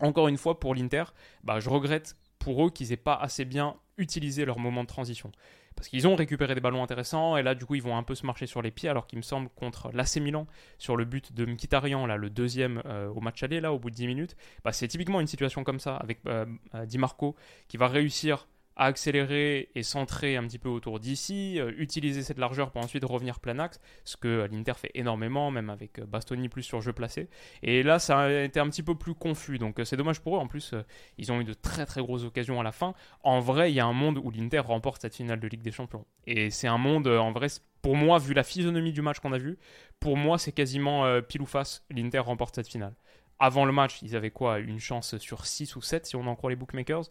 encore 0.00 0.28
une 0.28 0.38
fois, 0.38 0.58
pour 0.58 0.74
l'Inter, 0.74 1.04
bah, 1.44 1.60
je 1.60 1.68
regrette 1.68 2.16
pour 2.38 2.66
eux 2.66 2.70
qu'ils 2.70 2.90
n'aient 2.90 2.96
pas 2.96 3.14
assez 3.14 3.44
bien 3.44 3.76
utiliser 3.96 4.44
leur 4.44 4.58
moment 4.58 4.82
de 4.82 4.88
transition. 4.88 5.32
Parce 5.74 5.88
qu'ils 5.88 6.08
ont 6.08 6.16
récupéré 6.16 6.54
des 6.54 6.60
ballons 6.60 6.82
intéressants, 6.82 7.36
et 7.36 7.42
là, 7.42 7.54
du 7.54 7.64
coup, 7.64 7.76
ils 7.76 7.82
vont 7.82 7.96
un 7.96 8.02
peu 8.02 8.14
se 8.14 8.26
marcher 8.26 8.46
sur 8.46 8.62
les 8.62 8.70
pieds, 8.70 8.88
alors 8.88 9.06
qu'il 9.06 9.18
me 9.18 9.22
semble 9.22 9.48
contre 9.50 9.90
l'AC 9.92 10.16
Milan, 10.16 10.46
sur 10.76 10.96
le 10.96 11.04
but 11.04 11.32
de 11.32 11.46
Mkhitaryan, 11.46 12.06
là, 12.06 12.16
le 12.16 12.30
deuxième 12.30 12.82
euh, 12.86 13.08
au 13.08 13.20
match 13.20 13.42
aller, 13.42 13.60
là, 13.60 13.72
au 13.72 13.78
bout 13.78 13.90
de 13.90 13.94
10 13.94 14.06
minutes, 14.08 14.36
bah, 14.64 14.72
c'est 14.72 14.88
typiquement 14.88 15.20
une 15.20 15.28
situation 15.28 15.62
comme 15.62 15.78
ça, 15.78 15.96
avec 15.96 16.20
euh, 16.26 16.46
Di 16.86 16.98
Marco, 16.98 17.36
qui 17.68 17.76
va 17.76 17.86
réussir 17.86 18.48
accélérer 18.78 19.70
et 19.74 19.82
centrer 19.82 20.36
un 20.36 20.44
petit 20.44 20.58
peu 20.58 20.68
autour 20.68 21.00
d'ici, 21.00 21.58
euh, 21.58 21.72
utiliser 21.76 22.22
cette 22.22 22.38
largeur 22.38 22.70
pour 22.70 22.82
ensuite 22.82 23.04
revenir 23.04 23.40
plein 23.40 23.58
axe, 23.58 23.80
ce 24.04 24.16
que 24.16 24.48
l'Inter 24.50 24.74
fait 24.76 24.90
énormément, 24.94 25.50
même 25.50 25.68
avec 25.68 25.98
euh, 25.98 26.06
Bastoni 26.06 26.48
plus 26.48 26.62
sur 26.62 26.80
jeu 26.80 26.92
placé. 26.92 27.28
Et 27.62 27.82
là, 27.82 27.98
ça 27.98 28.20
a 28.20 28.30
été 28.30 28.60
un 28.60 28.68
petit 28.68 28.84
peu 28.84 28.94
plus 28.94 29.14
confus, 29.14 29.58
donc 29.58 29.80
euh, 29.80 29.84
c'est 29.84 29.96
dommage 29.96 30.20
pour 30.20 30.36
eux. 30.36 30.38
En 30.38 30.46
plus, 30.46 30.74
ils 31.18 31.32
ont 31.32 31.40
eu 31.40 31.44
de 31.44 31.54
très 31.54 31.86
très 31.86 32.00
grosses 32.00 32.24
occasions 32.24 32.60
à 32.60 32.62
la 32.62 32.72
fin. 32.72 32.94
En 33.24 33.40
vrai, 33.40 33.72
il 33.72 33.74
y 33.74 33.80
a 33.80 33.86
un 33.86 33.92
monde 33.92 34.18
où 34.22 34.30
l'Inter 34.30 34.60
remporte 34.60 35.02
cette 35.02 35.16
finale 35.16 35.40
de 35.40 35.48
Ligue 35.48 35.62
des 35.62 35.72
Champions. 35.72 36.06
Et 36.26 36.50
c'est 36.50 36.68
un 36.68 36.78
monde, 36.78 37.08
en 37.08 37.32
vrai, 37.32 37.48
pour 37.82 37.96
moi, 37.96 38.18
vu 38.18 38.32
la 38.32 38.44
physionomie 38.44 38.92
du 38.92 39.02
match 39.02 39.18
qu'on 39.18 39.32
a 39.32 39.38
vu, 39.38 39.58
pour 39.98 40.16
moi, 40.16 40.38
c'est 40.38 40.52
quasiment 40.52 41.20
pile 41.22 41.42
ou 41.42 41.46
face, 41.46 41.84
l'Inter 41.90 42.20
remporte 42.20 42.54
cette 42.54 42.68
finale. 42.68 42.94
Avant 43.40 43.64
le 43.64 43.72
match, 43.72 44.02
ils 44.02 44.16
avaient 44.16 44.30
quoi? 44.30 44.58
Une 44.58 44.80
chance 44.80 45.16
sur 45.18 45.46
6 45.46 45.76
ou 45.76 45.80
7 45.80 46.06
si 46.06 46.16
on 46.16 46.26
en 46.26 46.34
croit 46.34 46.50
les 46.50 46.56
bookmakers? 46.56 47.04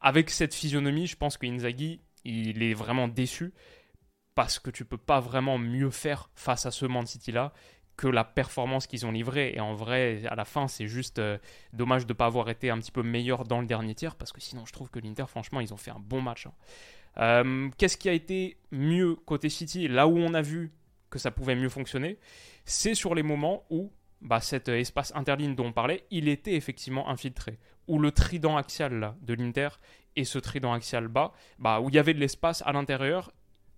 Avec 0.00 0.30
cette 0.30 0.54
physionomie, 0.54 1.06
je 1.06 1.16
pense 1.16 1.36
que 1.36 1.46
Inzaghi, 1.46 2.00
il 2.24 2.62
est 2.62 2.74
vraiment 2.74 3.08
déçu 3.08 3.52
parce 4.34 4.58
que 4.58 4.70
tu 4.70 4.84
peux 4.84 4.98
pas 4.98 5.20
vraiment 5.20 5.58
mieux 5.58 5.90
faire 5.90 6.30
face 6.34 6.66
à 6.66 6.70
ce 6.70 6.86
Man 6.86 7.06
City 7.06 7.32
là 7.32 7.52
que 7.96 8.06
la 8.06 8.24
performance 8.24 8.86
qu'ils 8.86 9.04
ont 9.04 9.12
livrée. 9.12 9.52
Et 9.54 9.60
en 9.60 9.74
vrai, 9.74 10.22
à 10.26 10.34
la 10.34 10.46
fin, 10.46 10.68
c'est 10.68 10.86
juste 10.86 11.18
euh, 11.18 11.36
dommage 11.74 12.06
de 12.06 12.12
ne 12.12 12.16
pas 12.16 12.24
avoir 12.24 12.48
été 12.48 12.70
un 12.70 12.78
petit 12.78 12.92
peu 12.92 13.02
meilleur 13.02 13.44
dans 13.44 13.60
le 13.60 13.66
dernier 13.66 13.94
tir 13.94 14.16
parce 14.16 14.32
que 14.32 14.40
sinon, 14.40 14.64
je 14.64 14.72
trouve 14.72 14.88
que 14.88 14.98
l'Inter, 14.98 15.24
franchement, 15.28 15.60
ils 15.60 15.74
ont 15.74 15.76
fait 15.76 15.90
un 15.90 16.00
bon 16.00 16.22
match. 16.22 16.46
Hein. 16.46 16.54
Euh, 17.18 17.68
qu'est-ce 17.76 17.98
qui 17.98 18.08
a 18.08 18.14
été 18.14 18.56
mieux 18.70 19.16
côté 19.16 19.50
City? 19.50 19.86
Là 19.86 20.08
où 20.08 20.16
on 20.16 20.32
a 20.32 20.40
vu 20.40 20.72
que 21.10 21.18
ça 21.18 21.30
pouvait 21.30 21.56
mieux 21.56 21.68
fonctionner, 21.68 22.18
c'est 22.64 22.94
sur 22.94 23.14
les 23.14 23.22
moments 23.22 23.64
où 23.68 23.92
bah, 24.20 24.40
cet 24.40 24.68
espace 24.68 25.12
interligne 25.14 25.54
dont 25.54 25.66
on 25.66 25.72
parlait, 25.72 26.04
il 26.10 26.28
était 26.28 26.54
effectivement 26.54 27.08
infiltré 27.08 27.58
où 27.88 27.98
le 27.98 28.12
trident 28.12 28.56
axial 28.56 29.14
de 29.22 29.34
l'Inter 29.34 29.68
et 30.16 30.24
ce 30.24 30.38
trident 30.38 30.72
axial 30.72 31.08
bas, 31.08 31.32
bah, 31.58 31.80
où 31.80 31.88
il 31.88 31.94
y 31.94 31.98
avait 31.98 32.14
de 32.14 32.20
l'espace 32.20 32.62
à 32.64 32.72
l'intérieur 32.72 33.32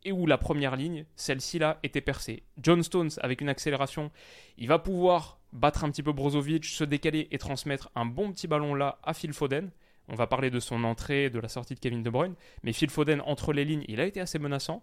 et 0.05 0.13
où 0.13 0.27
la 0.27 0.39
première 0.39 0.77
ligne, 0.77 1.07
celle-ci 1.17 1.59
là, 1.59 1.79
était 1.83 2.01
percée. 2.01 2.43
John 2.61 2.83
Stones, 2.83 3.11
avec 3.23 3.41
une 3.41 3.49
accélération, 3.49 4.11
il 4.59 4.69
va 4.69 4.79
pouvoir 4.79 5.39
battre 5.53 5.85
un 5.85 5.91
petit 5.91 6.03
peu 6.03 6.13
Brozovic, 6.13 6.65
se 6.65 6.85
décaler 6.85 7.29
et 7.31 7.39
transmettre 7.39 7.91
un 7.95 8.05
bon 8.05 8.33
petit 8.33 8.49
ballon 8.49 8.75
là 8.75 8.99
à 9.03 9.15
Phil 9.15 9.33
Foden. 9.33 9.71
On 10.09 10.17
va 10.17 10.27
parler 10.27 10.51
de 10.51 10.61
son 10.61 10.83
entrée, 10.85 11.31
de 11.31 11.39
la 11.39 11.49
sortie 11.49 11.75
de 11.75 11.81
Kevin 11.81 12.03
De 12.03 12.11
Bruyne, 12.11 12.35
mais 12.65 12.73
Phil 12.73 12.91
Foden 12.91 13.23
entre 13.25 13.53
les 13.53 13.65
lignes, 13.65 13.85
il 13.89 14.01
a 14.01 14.05
été 14.05 14.21
assez 14.21 14.39
menaçant. 14.39 14.83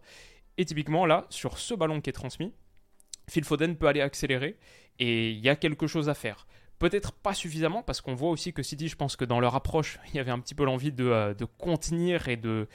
Et 0.57 0.65
typiquement 0.65 1.05
là, 1.05 1.25
sur 1.29 1.57
ce 1.57 1.73
ballon 1.73 2.01
qui 2.01 2.09
est 2.09 2.13
transmis, 2.13 2.53
Phil 3.29 3.43
Foden 3.43 3.75
peut 3.75 3.87
aller 3.87 4.01
accélérer 4.01 4.57
et 4.99 5.31
il 5.31 5.39
y 5.39 5.49
a 5.49 5.55
quelque 5.55 5.87
chose 5.87 6.09
à 6.09 6.13
faire. 6.13 6.45
Peut-être 6.77 7.11
pas 7.11 7.33
suffisamment 7.33 7.83
parce 7.83 8.01
qu'on 8.01 8.15
voit 8.15 8.29
aussi 8.29 8.53
que 8.53 8.63
City, 8.63 8.87
je 8.87 8.95
pense 8.95 9.15
que 9.15 9.25
dans 9.25 9.39
leur 9.39 9.55
approche, 9.55 9.99
il 10.13 10.15
y 10.15 10.19
avait 10.19 10.31
un 10.31 10.39
petit 10.39 10.55
peu 10.55 10.65
l'envie 10.65 10.91
de, 10.91 11.05
euh, 11.05 11.33
contenir 11.57 12.27
et 12.27 12.37
de, 12.37 12.67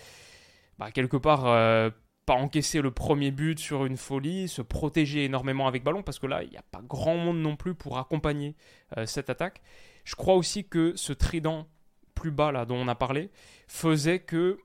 bah, 0.79 0.91
quelque 0.91 1.17
part, 1.17 1.47
euh, 1.47 1.91
pas 2.27 2.35
encaisser 2.35 2.81
le 2.81 2.91
premier 2.91 3.31
but 3.31 3.59
sur 3.59 3.85
une 3.85 3.97
folie, 3.97 4.49
se 4.49 4.63
protéger 4.63 5.25
énormément 5.25 5.67
avec 5.67 5.85
ballon 5.85 6.03
parce 6.03 6.19
que 6.19 6.27
là, 6.27 6.43
il 6.43 6.51
n'y 6.51 6.57
a 6.57 6.65
pas 6.71 6.81
grand 6.83 7.17
monde 7.17 7.39
non 7.39 7.57
plus 7.57 7.75
pour 7.75 7.99
accompagner 7.99 8.57
euh, 8.97 9.07
cette 9.07 9.31
attaque. 9.31 9.61
Je 10.05 10.15
crois 10.15 10.35
aussi 10.35 10.67
que 10.67 10.95
ce 10.97 11.13
trident 11.13 11.67
plus 12.15 12.31
bas 12.31 12.53
là 12.53 12.65
dont 12.65 12.77
on 12.77 12.89
a 12.89 12.95
parlé 12.95 13.31
faisait 13.67 14.21
que 14.21 14.59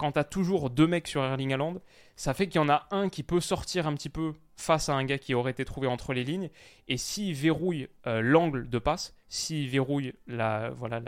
quand 0.00 0.12
tu 0.12 0.18
as 0.18 0.24
toujours 0.24 0.70
deux 0.70 0.86
mecs 0.86 1.06
sur 1.06 1.22
Erling 1.22 1.52
Haaland, 1.52 1.74
ça 2.16 2.32
fait 2.32 2.46
qu'il 2.46 2.58
y 2.58 2.64
en 2.64 2.70
a 2.70 2.88
un 2.90 3.10
qui 3.10 3.22
peut 3.22 3.38
sortir 3.38 3.86
un 3.86 3.92
petit 3.92 4.08
peu 4.08 4.32
face 4.56 4.88
à 4.88 4.94
un 4.94 5.04
gars 5.04 5.18
qui 5.18 5.34
aurait 5.34 5.50
été 5.50 5.62
trouvé 5.66 5.88
entre 5.88 6.14
les 6.14 6.24
lignes. 6.24 6.48
Et 6.88 6.96
s'il 6.96 7.34
verrouille 7.34 7.86
euh, 8.06 8.22
l'angle 8.22 8.70
de 8.70 8.78
passe, 8.78 9.14
s'il 9.28 9.68
verrouille 9.68 10.14
la, 10.26 10.70
voilà, 10.70 11.02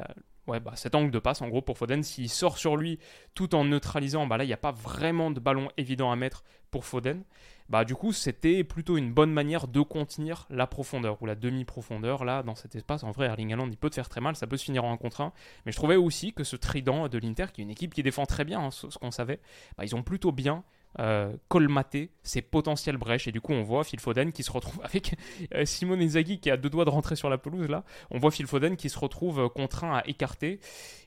ouais, 0.47 0.61
bah, 0.61 0.73
cet 0.75 0.95
angle 0.95 1.11
de 1.11 1.19
passe, 1.19 1.41
en 1.41 1.49
gros, 1.49 1.63
pour 1.63 1.79
Foden, 1.79 2.03
s'il 2.03 2.29
sort 2.29 2.59
sur 2.59 2.77
lui 2.77 2.99
tout 3.35 3.55
en 3.55 3.65
neutralisant, 3.65 4.27
bah 4.27 4.37
là, 4.37 4.45
il 4.45 4.49
n'y 4.49 4.53
a 4.53 4.59
pas 4.59 4.73
vraiment 4.73 5.31
de 5.31 5.41
ballon 5.41 5.71
évident 5.79 6.13
à 6.13 6.17
mettre 6.17 6.45
pour 6.71 6.85
Foden 6.85 7.25
bah 7.73 7.87
du 7.87 7.95
coup 7.95 8.13
c'était 8.13 8.65
plutôt 8.65 8.99
une 8.99 9.15
bonne 9.15 9.33
manière 9.33 9.67
de 9.67 9.81
contenir 9.81 10.47
la 10.51 10.67
profondeur 10.67 11.23
ou 11.23 11.27
la 11.27 11.35
demi-profondeur 11.35 12.23
là 12.27 12.43
dans 12.43 12.55
cet 12.55 12.77
espace. 12.77 13.03
En 13.03 13.13
vrai, 13.13 13.27
Erling 13.27 13.55
Haaland 13.55 13.71
il 13.71 13.79
peut 13.79 13.89
te 13.89 13.95
faire 13.95 14.11
très 14.11 14.21
mal, 14.21 14.37
ça 14.37 14.47
peut 14.47 14.59
se 14.59 14.65
finir 14.65 14.85
en 14.85 14.93
1 14.93 14.99
contre 14.99 15.23
1. 15.23 15.33
Mais 15.65 15.73
je 15.73 15.79
trouvais 15.79 15.97
aussi 15.97 16.35
que 16.35 16.45
ce 16.45 16.55
trident 16.55 17.09
de 17.09 17.17
l'Inter, 17.17 17.47
qui 17.51 17.63
est 17.63 17.65
une 17.65 17.71
équipe 17.71 17.95
qui 17.95 18.03
défend 18.03 18.27
très 18.27 18.45
bien, 18.45 18.61
hein, 18.61 18.71
ce, 18.71 18.87
qu'on 18.99 19.11
savait, 19.11 19.41
bah, 19.79 19.85
ils 19.87 19.97
ont 19.97 20.03
plutôt 20.03 20.33
bien 20.33 20.65
euh, 20.99 21.33
colmater 21.49 22.11
ses 22.23 22.43
potentielles 22.43 22.99
brèches. 22.99 23.27
Et 23.27 23.33
du 23.33 23.41
coup, 23.41 23.53
on 23.53 23.63
voit 23.63 23.83
Phil 23.85 23.99
Foden 23.99 24.31
qui 24.31 24.43
se 24.43 24.51
retrouve 24.51 24.81
avec 24.85 25.15
euh, 25.55 25.65
Simone 25.65 26.03
Inzaghi 26.03 26.39
qui 26.39 26.51
a 26.51 26.57
deux 26.57 26.69
doigts 26.69 26.85
de 26.85 26.91
rentrer 26.91 27.17
sur 27.17 27.31
la 27.31 27.39
pelouse 27.39 27.69
là. 27.69 27.85
On 28.11 28.19
voit 28.19 28.31
Phil 28.31 28.47
Foden 28.47 28.77
qui 28.77 28.91
se 28.91 28.99
retrouve 28.99 29.41
euh, 29.41 29.49
contraint 29.49 29.97
à 29.97 30.03
écarter 30.07 30.61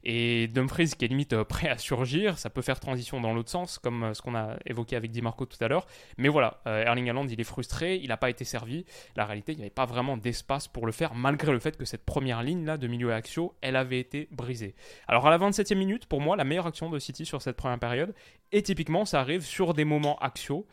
et 0.04 0.48
Dumfries 0.48 0.92
qui 0.98 1.06
est 1.06 1.08
limite 1.08 1.44
prêt 1.44 1.70
à 1.70 1.77
surgir. 1.77 2.38
Ça 2.38 2.50
peut 2.50 2.62
faire 2.62 2.80
transition 2.80 3.22
dans 3.22 3.34
l'autre 3.34 3.50
sens, 3.50 3.80
comme 3.80 4.13
ce 4.13 4.22
qu'on 4.22 4.36
a 4.36 4.56
évoqué 4.65 4.96
avec 4.96 5.12
Di 5.12 5.22
Marco 5.22 5.46
tout 5.46 5.58
à 5.63 5.68
l'heure. 5.68 5.88
Mais 6.18 6.30
voilà, 6.30 6.62
Erling 6.65 7.10
Haaland 7.10 7.27
il 7.27 7.39
est 7.39 7.46
frustré, 7.46 7.96
il 7.98 8.10
n'a 8.10 8.18
pas 8.18 8.30
été 8.30 8.46
servi. 8.46 8.86
La 9.15 9.25
réalité, 9.25 9.54
il 9.54 9.56
n'y 9.56 9.63
avait 9.63 9.72
pas 9.72 9.86
vraiment 9.86 10.15
d'espace 10.15 10.68
pour 10.68 10.86
le 10.86 10.92
faire, 10.92 11.15
malgré 11.15 11.51
le 11.51 11.60
fait 11.60 11.75
que 11.75 11.86
cette 11.86 12.06
première 12.06 12.44
ligne 12.44 12.65
là 12.65 12.77
de 12.77 12.88
milieu 12.88 13.13
axio, 13.13 13.56
elle 13.62 13.75
avait 13.75 14.00
été 14.00 14.27
brisée. 14.32 14.75
Alors 15.08 15.25
à 15.25 15.32
la 15.32 15.39
27e 15.39 15.75
minute, 15.75 16.06
pour 16.06 16.22
moi, 16.22 16.36
la 16.36 16.44
meilleure 16.44 16.68
action 16.68 16.89
de 16.92 17.00
City 17.00 17.25
sur 17.25 17.42
cette 17.42 17.58
première 17.58 17.80
période, 17.80 18.13
et 18.51 18.62
typiquement, 18.62 19.06
ça 19.06 19.20
arrive 19.20 19.42
sur 19.42 19.74
des 19.75 19.86
moments 19.86 20.17
axiaux 20.20 20.65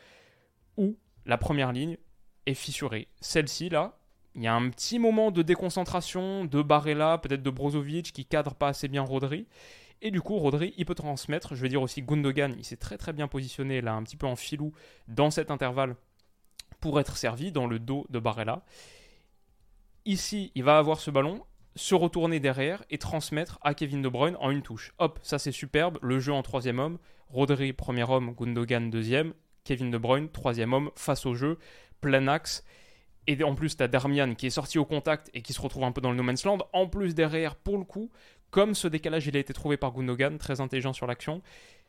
où 0.76 0.96
la 1.26 1.38
première 1.38 1.72
ligne 1.72 1.98
est 2.46 2.54
fissurée. 2.54 3.08
Celle-ci, 3.20 3.68
là, 3.68 3.98
il 4.34 4.42
y 4.42 4.46
a 4.46 4.54
un 4.54 4.70
petit 4.70 4.98
moment 4.98 5.30
de 5.30 5.42
déconcentration 5.42 6.44
de 6.44 6.62
Barella, 6.62 7.18
peut-être 7.18 7.42
de 7.42 7.50
Brozovic, 7.50 8.12
qui 8.12 8.24
cadre 8.24 8.54
pas 8.54 8.68
assez 8.68 8.88
bien 8.88 9.02
Rodri. 9.02 9.46
Et 10.00 10.10
du 10.10 10.20
coup, 10.20 10.36
Rodri, 10.38 10.74
il 10.76 10.86
peut 10.86 10.94
transmettre. 10.94 11.54
Je 11.54 11.62
vais 11.62 11.68
dire 11.68 11.82
aussi 11.82 12.02
Gundogan, 12.02 12.54
il 12.58 12.64
s'est 12.64 12.76
très 12.76 12.98
très 12.98 13.12
bien 13.12 13.28
positionné 13.28 13.80
là, 13.80 13.92
un 13.92 14.02
petit 14.02 14.16
peu 14.16 14.26
en 14.26 14.36
filou 14.36 14.72
dans 15.06 15.30
cet 15.30 15.50
intervalle 15.50 15.96
pour 16.80 16.98
être 16.98 17.16
servi 17.16 17.52
dans 17.52 17.66
le 17.66 17.78
dos 17.78 18.06
de 18.10 18.18
Barella. 18.18 18.64
Ici, 20.04 20.50
il 20.56 20.64
va 20.64 20.78
avoir 20.78 20.98
ce 20.98 21.12
ballon, 21.12 21.44
se 21.76 21.94
retourner 21.94 22.40
derrière 22.40 22.82
et 22.90 22.98
transmettre 22.98 23.58
à 23.62 23.74
Kevin 23.74 24.02
De 24.02 24.08
Bruyne 24.08 24.36
en 24.40 24.50
une 24.50 24.62
touche. 24.62 24.92
Hop, 24.98 25.20
ça 25.22 25.38
c'est 25.38 25.52
superbe. 25.52 25.98
Le 26.02 26.18
jeu 26.18 26.32
en 26.32 26.42
troisième 26.42 26.80
homme. 26.80 26.98
Rodri, 27.32 27.72
premier 27.72 28.04
homme. 28.08 28.34
Gundogan, 28.34 28.90
deuxième. 28.90 29.32
Kevin 29.64 29.90
De 29.90 29.96
Bruyne, 29.96 30.28
troisième 30.28 30.74
homme, 30.74 30.90
face 30.96 31.24
au 31.24 31.34
jeu. 31.34 31.58
Plein 32.02 32.28
axe. 32.28 32.62
Et 33.26 33.42
en 33.42 33.54
plus, 33.54 33.76
tu 33.76 33.82
as 33.82 33.88
Darmian 33.88 34.34
qui 34.34 34.46
est 34.46 34.50
sorti 34.50 34.78
au 34.78 34.84
contact 34.84 35.30
et 35.32 35.40
qui 35.40 35.54
se 35.54 35.60
retrouve 35.60 35.84
un 35.84 35.92
peu 35.92 36.02
dans 36.02 36.10
le 36.10 36.16
no 36.16 36.22
man's 36.22 36.44
land. 36.44 36.58
En 36.74 36.88
plus, 36.88 37.14
derrière, 37.14 37.54
pour 37.54 37.78
le 37.78 37.84
coup, 37.84 38.10
comme 38.50 38.74
ce 38.74 38.86
décalage 38.86 39.26
il 39.26 39.36
a 39.36 39.40
été 39.40 39.54
trouvé 39.54 39.78
par 39.78 39.92
Gundogan, 39.92 40.36
très 40.36 40.60
intelligent 40.60 40.92
sur 40.92 41.06
l'action, 41.06 41.40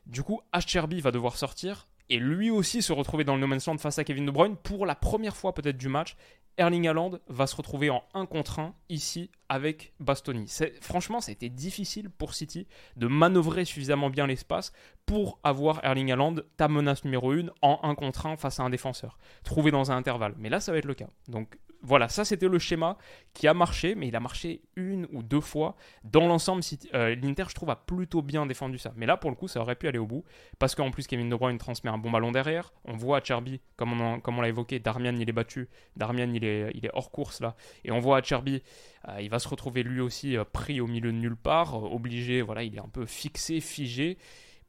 du 0.06 0.24
coup, 0.24 0.42
Cherby 0.66 1.02
va 1.02 1.12
devoir 1.12 1.36
sortir 1.36 1.88
et 2.10 2.20
lui 2.20 2.50
aussi 2.50 2.82
se 2.82 2.94
retrouver 2.94 3.24
dans 3.24 3.36
le 3.36 3.42
no 3.42 3.48
man's 3.48 3.66
land 3.68 3.78
face 3.80 4.00
à 4.00 4.04
Kevin 4.04 4.26
De 4.26 4.32
Bruyne 4.32 4.56
pour 4.56 4.86
la 4.86 4.96
première 4.96 5.36
fois 5.36 5.54
peut-être 5.54 5.78
du 5.78 5.90
match. 5.90 6.16
Erling 6.58 6.88
Haaland 6.88 7.20
va 7.28 7.48
se 7.48 7.56
retrouver 7.56 7.90
en 7.90 8.04
1 8.14 8.26
contre 8.26 8.60
1 8.60 8.76
ici 8.90 9.32
avec 9.50 9.94
Bastoni. 10.00 10.48
Franchement, 10.82 11.20
ça 11.20 11.30
a 11.30 11.34
été 11.34 11.50
difficile 11.50 12.10
pour 12.10 12.34
City 12.34 12.68
de 12.96 13.08
manœuvrer 13.08 13.66
suffisamment 13.66 14.10
bien 14.10 14.28
l'espace 14.28 14.72
pour 15.06 15.40
avoir 15.44 15.84
Erling 15.84 16.12
Haaland, 16.12 16.36
ta 16.58 16.68
menace 16.68 17.04
numéro 17.04 17.32
1, 17.32 17.48
en 17.62 17.80
1 17.84 17.96
contre 17.96 18.26
1 18.26 18.38
face 18.38 18.60
à 18.60 18.64
un 18.64 18.70
défenseur, 18.70 19.18
trouvé 19.44 19.72
dans 19.72 19.92
un 19.92 19.98
intervalle. 19.98 20.36
Mais 20.38 20.50
là, 20.50 20.60
ça 20.60 20.72
va 20.72 20.78
être 20.78 20.86
le 20.86 20.94
cas. 20.94 21.10
Donc 21.28 21.58
voilà, 21.84 22.08
ça 22.08 22.24
c'était 22.24 22.48
le 22.48 22.60
schéma 22.60 22.98
qui 23.34 23.46
a 23.46 23.54
marché, 23.54 23.94
mais 23.94 24.08
il 24.08 24.16
a 24.16 24.22
marché 24.22 24.62
une 24.78 25.06
ou 25.12 25.22
deux 25.22 25.42
fois. 25.42 25.76
Dans 26.06 26.28
l'ensemble, 26.28 26.62
euh, 26.94 27.14
l'Inter, 27.16 27.44
je 27.50 27.56
trouve, 27.56 27.70
a 27.70 27.76
plutôt 27.76 28.22
bien 28.22 28.46
défendu 28.46 28.78
ça. 28.78 28.94
Mais 28.96 29.06
là, 29.06 29.18
pour 29.18 29.30
le 29.30 29.36
coup, 29.36 29.50
ça 29.50 29.60
aurait 29.60 29.76
pu 29.76 29.90
aller 29.90 30.00
au 30.00 30.06
bout, 30.06 30.24
parce 30.60 30.76
qu'en 30.76 30.92
plus, 30.92 31.08
Kevin 31.08 31.30
De 31.30 31.36
Bruyne 31.36 31.58
transmet 31.58 31.92
un 31.92 31.98
bon 31.98 32.10
ballon 32.10 32.32
derrière. 32.32 32.72
On 32.86 32.96
voit 32.96 33.18
à 33.18 33.24
Cherby, 33.24 33.60
comme 33.76 34.00
on, 34.02 34.42
l'a 34.42 34.48
évoqué, 34.48 34.80
Darmian, 34.80 35.16
il 35.18 35.30
est 35.30 35.34
battu. 35.34 35.70
Darmian, 35.98 36.34
il 36.34 36.46
est, 36.46 36.90
hors 36.94 37.12
course 37.12 37.42
là. 37.42 37.56
Et 37.84 37.92
on 37.92 38.00
voit 38.00 38.18
à 38.18 38.24
Cherby, 38.24 38.64
euh, 39.10 39.22
il 39.22 39.30
va 39.30 39.40
se 39.40 39.50
retrouver 39.50 39.84
lui 39.84 40.00
aussi 40.00 40.38
euh, 40.38 40.46
pris 40.46 40.80
au 40.80 40.88
milieu 40.88 41.12
de 41.12 41.18
nulle 41.18 41.36
part, 41.36 41.84
obligé, 41.84 42.42
voilà, 42.42 42.64
il 42.64 42.76
est 42.76 42.82
un 42.82 42.90
peu 42.90 43.06
fixé, 43.06 43.60
figé. 43.60 44.18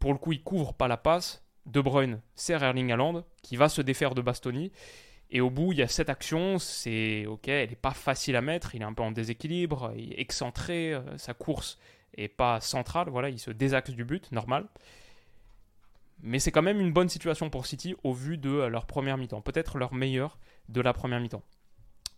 Pour 0.01 0.13
le 0.13 0.19
coup, 0.19 0.33
il 0.33 0.43
couvre 0.43 0.75
pas 0.75 0.89
la 0.89 0.97
passe. 0.97 1.43
De 1.67 1.81
Bruyne 1.81 2.21
sert 2.35 2.63
Erling 2.63 2.93
Haaland, 2.93 3.25
qui 3.43 3.57
va 3.57 3.71
se 3.71 3.81
défaire 3.81 4.15
de 4.15 4.21
Bastoni. 4.21 4.71
Et 5.35 5.41
au 5.41 5.51
bout, 5.51 5.73
il 5.73 5.79
y 5.79 5.83
a 5.83 5.89
cette 5.89 6.11
action, 6.11 6.61
c'est 6.61 7.27
ok, 7.27 7.49
elle 7.49 7.71
n'est 7.71 7.75
pas 7.75 7.91
facile 7.91 8.37
à 8.37 8.41
mettre, 8.41 8.77
il 8.77 8.83
est 8.83 8.85
un 8.85 8.93
peu 8.93 9.03
en 9.03 9.11
déséquilibre, 9.11 9.93
il 9.97 10.13
est 10.13 10.21
excentré, 10.21 10.95
euh, 10.95 11.19
sa 11.19 11.35
course 11.35 11.77
est 12.17 12.29
pas 12.29 12.61
centrale, 12.61 13.09
voilà, 13.11 13.31
il 13.31 13.41
se 13.41 13.51
désaxe 13.51 13.91
du 13.91 14.05
but, 14.05 14.31
normal. 14.31 14.69
Mais 16.23 16.39
c'est 16.39 16.53
quand 16.53 16.63
même 16.63 16.81
une 16.81 16.93
bonne 16.93 17.09
situation 17.09 17.51
pour 17.51 17.67
City 17.67 17.97
au 18.05 18.13
vu 18.13 18.39
de 18.39 18.49
euh, 18.49 18.69
leur 18.69 18.87
première 18.87 19.19
mi-temps, 19.19 19.41
peut-être 19.41 19.77
leur 19.77 19.93
meilleure 19.93 20.39
de 20.69 20.81
la 20.81 20.93
première 20.93 21.19
mi-temps. 21.19 21.43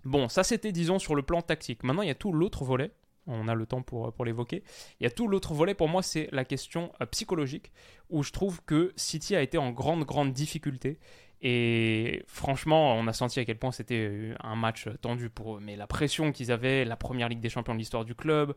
Bon, 0.04 0.28
ça 0.28 0.44
c'était 0.44 0.70
disons 0.70 0.98
sur 0.98 1.14
le 1.14 1.22
plan 1.22 1.40
tactique. 1.40 1.84
Maintenant, 1.84 2.02
il 2.02 2.08
y 2.08 2.10
a 2.10 2.14
tout 2.14 2.32
l'autre 2.32 2.64
volet 2.64 2.90
On 3.26 3.48
a 3.48 3.54
le 3.54 3.64
temps 3.64 3.80
pour, 3.80 4.12
pour 4.12 4.26
l'évoquer. 4.26 4.62
Il 5.00 5.04
y 5.04 5.06
a 5.06 5.10
tout 5.10 5.26
l'autre 5.26 5.54
volet 5.54 5.72
pour 5.72 5.88
moi, 5.88 6.02
c'est 6.02 6.28
la 6.32 6.44
question 6.44 6.92
psychologique, 7.12 7.72
où 8.10 8.22
je 8.22 8.30
trouve 8.30 8.60
que 8.66 8.92
City 8.96 9.34
a 9.34 9.40
été 9.40 9.56
en 9.56 9.70
grande, 9.70 10.04
grande 10.04 10.34
difficulté. 10.34 10.98
Et 11.42 12.24
franchement, 12.26 12.94
on 12.94 13.06
a 13.06 13.12
senti 13.12 13.40
à 13.40 13.44
quel 13.44 13.58
point 13.58 13.72
c'était 13.72 14.34
un 14.42 14.56
match 14.56 14.88
tendu 15.00 15.28
pour 15.28 15.56
eux. 15.56 15.60
Mais 15.60 15.76
la 15.76 15.86
pression 15.86 16.32
qu'ils 16.32 16.50
avaient, 16.50 16.84
la 16.84 16.96
première 16.96 17.28
Ligue 17.28 17.40
des 17.40 17.50
Champions 17.50 17.74
de 17.74 17.78
l'histoire 17.78 18.04
du 18.04 18.14
club, 18.14 18.54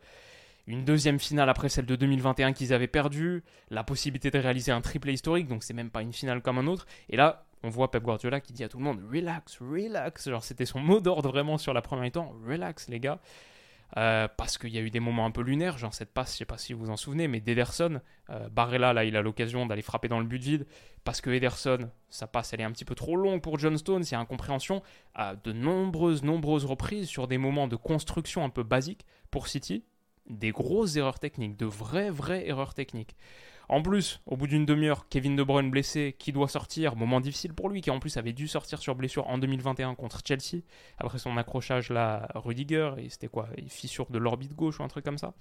une 0.68 0.86
deuxième 0.86 1.20
finale 1.20 1.50
après 1.50 1.68
celle 1.68 1.86
de 1.86 1.96
2021 1.96 2.54
qu'ils 2.54 2.74
avaient 2.74 2.88
perdue, 2.88 3.44
la 3.70 3.84
possibilité 3.84 4.32
de 4.32 4.38
réaliser 4.38 4.72
un 4.72 4.82
triplé 4.82 5.14
historique, 5.14 5.48
donc 5.48 5.64
c'est 5.64 5.74
même 5.74 5.90
pas 5.90 6.02
une 6.02 6.14
finale 6.14 6.42
comme 6.42 6.58
un 6.58 6.68
autre. 6.68 6.86
Et 7.10 7.18
là, 7.18 7.46
on 7.64 7.70
voit 7.70 7.92
Pep 7.92 8.04
Guardiola 8.04 8.40
qui 8.40 8.54
dit 8.54 8.64
à 8.64 8.70
tout 8.70 8.78
le 8.78 8.84
monde 8.84 9.02
relax, 9.12 9.60
relax. 9.60 10.30
Genre 10.30 10.44
c'était 10.44 10.66
son 10.66 10.80
mot 10.80 11.00
d'ordre 11.00 11.30
vraiment 11.30 11.58
sur 11.58 11.74
la 11.74 11.82
première 11.82 12.06
mi-temps, 12.06 12.34
relax 12.48 12.88
les 12.88 13.00
gars. 13.00 13.20
Euh, 13.98 14.28
parce 14.38 14.60
qu'il 14.60 14.70
y 14.70 14.78
a 14.78 14.82
eu 14.82 14.92
des 14.92 15.00
moments 15.00 15.26
un 15.26 15.32
peu 15.32 15.42
lunaires, 15.42 15.80
genre 15.80 15.94
cette 15.94 16.14
passe, 16.14 16.34
je 16.34 16.38
sais 16.38 16.46
pas 16.46 16.60
si 16.60 16.74
vous 16.74 16.86
vous 16.86 16.92
en 16.92 16.98
souvenez, 16.98 17.28
mais 17.28 17.40
d'Ederson, 17.40 18.02
euh, 18.30 18.48
Barrella, 18.50 18.94
là, 18.94 19.04
il 19.04 19.16
a 19.16 19.22
l'occasion 19.22 19.66
d'aller 19.66 19.82
frapper 19.82 20.08
dans 20.08 20.20
le 20.20 20.26
but 20.26 20.42
vide, 20.42 20.68
parce 21.04 21.22
que 21.22 21.32
Ederson, 21.32 21.90
sa 22.10 22.28
passe, 22.28 22.54
elle 22.54 22.62
est 22.62 22.66
un 22.66 22.72
petit 22.72 22.86
peu 22.86 22.94
trop 22.94 23.16
longue 23.16 23.42
pour 23.42 23.58
John 23.58 23.76
Stones, 23.78 24.04
il 24.04 24.12
y 24.12 24.16
a 24.16 24.20
incompréhension, 24.20 24.84
à 25.16 25.36
de 25.36 25.52
nombreuses, 25.52 26.24
nombreuses 26.24 26.66
reprises 26.66 27.08
sur 27.08 27.28
des 27.28 27.40
moments 27.40 27.68
de 27.68 27.76
construction 27.76 28.44
un 28.44 28.50
peu 28.50 28.62
basiques 28.62 29.06
pour 29.32 29.48
City, 29.48 29.84
des 30.30 30.52
grosses 30.52 30.96
erreurs 30.96 31.18
techniques, 31.18 31.58
de 31.58 31.66
vraies, 31.66 32.12
vraies 32.12 32.48
erreurs 32.48 32.76
techniques. 32.76 33.16
En 33.70 33.84
plus, 33.84 34.20
au 34.26 34.36
bout 34.36 34.48
d'une 34.48 34.66
demi-heure, 34.66 35.08
Kevin 35.10 35.36
De 35.36 35.44
Bruyne 35.44 35.70
blessé, 35.70 36.16
qui 36.18 36.32
doit 36.32 36.48
sortir, 36.48 36.96
moment 36.96 37.22
difficile 37.22 37.54
pour 37.54 37.70
lui, 37.70 37.82
qui 37.82 37.92
en 37.92 38.00
plus 38.00 38.18
avait 38.18 38.34
dû 38.34 38.48
sortir 38.48 38.80
sur 38.80 38.96
blessure 38.96 39.28
en 39.28 39.38
2021 39.38 39.94
contre 39.94 40.22
Chelsea, 40.26 40.64
après 40.98 41.20
son 41.20 41.38
accrochage 41.38 41.92
là, 41.92 42.28
Rudiger, 42.34 42.94
et 42.98 43.10
c'était 43.10 43.28
quoi, 43.28 43.48
fissure 43.68 44.08
de 44.10 44.18
l'orbite 44.18 44.56
gauche 44.56 44.80
ou 44.80 44.84
un 44.84 44.88
truc 44.88 45.06
comme 45.06 45.20
ça. 45.20 45.34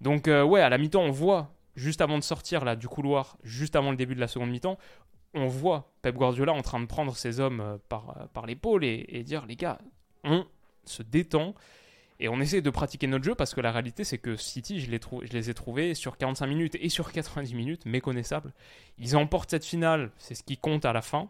Donc 0.00 0.26
euh, 0.26 0.42
ouais, 0.42 0.62
à 0.62 0.68
la 0.68 0.78
mi-temps, 0.78 1.02
on 1.02 1.12
voit, 1.12 1.54
juste 1.76 2.00
avant 2.00 2.18
de 2.18 2.24
sortir 2.24 2.64
là 2.64 2.74
du 2.74 2.88
couloir, 2.88 3.38
juste 3.44 3.76
avant 3.76 3.92
le 3.92 3.96
début 3.96 4.16
de 4.16 4.20
la 4.20 4.28
seconde 4.28 4.50
mi-temps, 4.50 4.76
on 5.32 5.46
voit 5.46 5.92
Pep 6.02 6.16
Guardiola 6.16 6.52
en 6.52 6.62
train 6.62 6.80
de 6.80 6.86
prendre 6.86 7.16
ses 7.16 7.38
hommes 7.38 7.60
euh, 7.60 7.76
par, 7.88 8.18
euh, 8.18 8.26
par 8.32 8.46
l'épaule 8.46 8.84
et 8.84 9.22
dire 9.22 9.46
les 9.46 9.54
gars, 9.54 9.78
on 10.24 10.44
se 10.86 11.04
détend, 11.04 11.54
et 12.24 12.28
on 12.30 12.40
essaie 12.40 12.62
de 12.62 12.70
pratiquer 12.70 13.06
notre 13.06 13.22
jeu 13.22 13.34
parce 13.34 13.52
que 13.52 13.60
la 13.60 13.70
réalité, 13.70 14.02
c'est 14.02 14.16
que 14.16 14.34
City, 14.36 14.80
je 14.80 14.90
les, 14.90 14.98
je 15.24 15.32
les, 15.34 15.50
ai 15.50 15.54
trouvés 15.54 15.92
sur 15.92 16.16
45 16.16 16.46
minutes 16.46 16.74
et 16.80 16.88
sur 16.88 17.12
90 17.12 17.54
minutes 17.54 17.84
méconnaissables. 17.84 18.54
Ils 18.98 19.14
emportent 19.14 19.50
cette 19.50 19.66
finale, 19.66 20.10
c'est 20.16 20.34
ce 20.34 20.42
qui 20.42 20.56
compte 20.56 20.86
à 20.86 20.94
la 20.94 21.02
fin. 21.02 21.28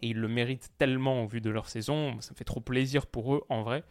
Et 0.00 0.08
ils 0.08 0.16
le 0.16 0.26
méritent 0.26 0.70
tellement 0.78 1.22
au 1.22 1.26
vu 1.26 1.42
de 1.42 1.50
leur 1.50 1.68
saison. 1.68 2.18
Ça 2.22 2.30
me 2.32 2.36
fait 2.36 2.44
trop 2.44 2.60
plaisir 2.60 3.06
pour 3.06 3.34
eux 3.34 3.44
en 3.50 3.62
vrai. 3.62 3.84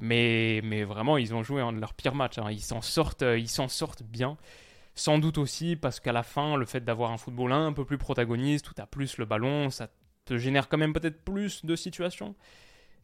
Mais, 0.00 0.62
mais 0.64 0.84
vraiment, 0.84 1.18
ils 1.18 1.34
ont 1.34 1.42
joué 1.42 1.60
un 1.60 1.74
de 1.74 1.80
leurs 1.80 1.92
pires 1.92 2.14
matchs. 2.14 2.38
Hein. 2.38 2.50
Ils 2.50 2.62
s'en 2.62 2.80
sortent, 2.80 3.22
euh, 3.22 3.38
ils 3.38 3.50
s'en 3.50 3.68
sortent 3.68 4.02
bien. 4.02 4.38
Sans 4.94 5.18
doute 5.18 5.36
aussi 5.36 5.76
parce 5.76 6.00
qu'à 6.00 6.12
la 6.12 6.22
fin, 6.22 6.56
le 6.56 6.64
fait 6.64 6.80
d'avoir 6.82 7.10
un 7.10 7.18
football 7.18 7.52
un 7.52 7.74
peu 7.74 7.84
plus 7.84 7.98
protagoniste, 7.98 8.70
où 8.70 8.74
tu 8.74 8.80
as 8.80 8.86
plus 8.86 9.18
le 9.18 9.26
ballon, 9.26 9.68
ça 9.68 9.90
te 10.24 10.38
génère 10.38 10.70
quand 10.70 10.78
même 10.78 10.94
peut-être 10.94 11.22
plus 11.24 11.62
de 11.66 11.76
situations. 11.76 12.34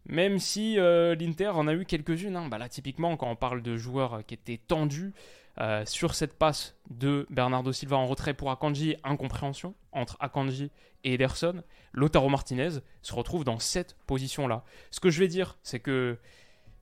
Même 0.06 0.38
si 0.38 0.78
euh, 0.78 1.14
l'Inter 1.14 1.48
en 1.48 1.66
a 1.66 1.74
eu 1.74 1.84
quelques-unes. 1.84 2.36
Hein. 2.36 2.48
Bah 2.48 2.58
là, 2.58 2.68
typiquement, 2.68 3.16
quand 3.16 3.30
on 3.30 3.36
parle 3.36 3.62
de 3.62 3.76
joueurs 3.76 4.24
qui 4.26 4.34
étaient 4.34 4.60
tendus 4.66 5.12
euh, 5.60 5.84
sur 5.86 6.14
cette 6.14 6.34
passe 6.34 6.76
de 6.90 7.26
Bernardo 7.30 7.72
Silva 7.72 7.96
en 7.96 8.06
retrait 8.06 8.34
pour 8.34 8.50
Akanji, 8.50 8.96
incompréhension 9.04 9.74
entre 9.92 10.16
Akanji 10.20 10.70
et 11.04 11.14
Ederson, 11.14 11.62
Lotaro 11.92 12.28
Martinez 12.28 12.80
se 13.02 13.14
retrouve 13.14 13.44
dans 13.44 13.58
cette 13.58 13.96
position-là. 14.06 14.64
Ce 14.90 15.00
que 15.00 15.10
je 15.10 15.20
vais 15.20 15.28
dire, 15.28 15.56
c'est 15.62 15.80
que 15.80 16.18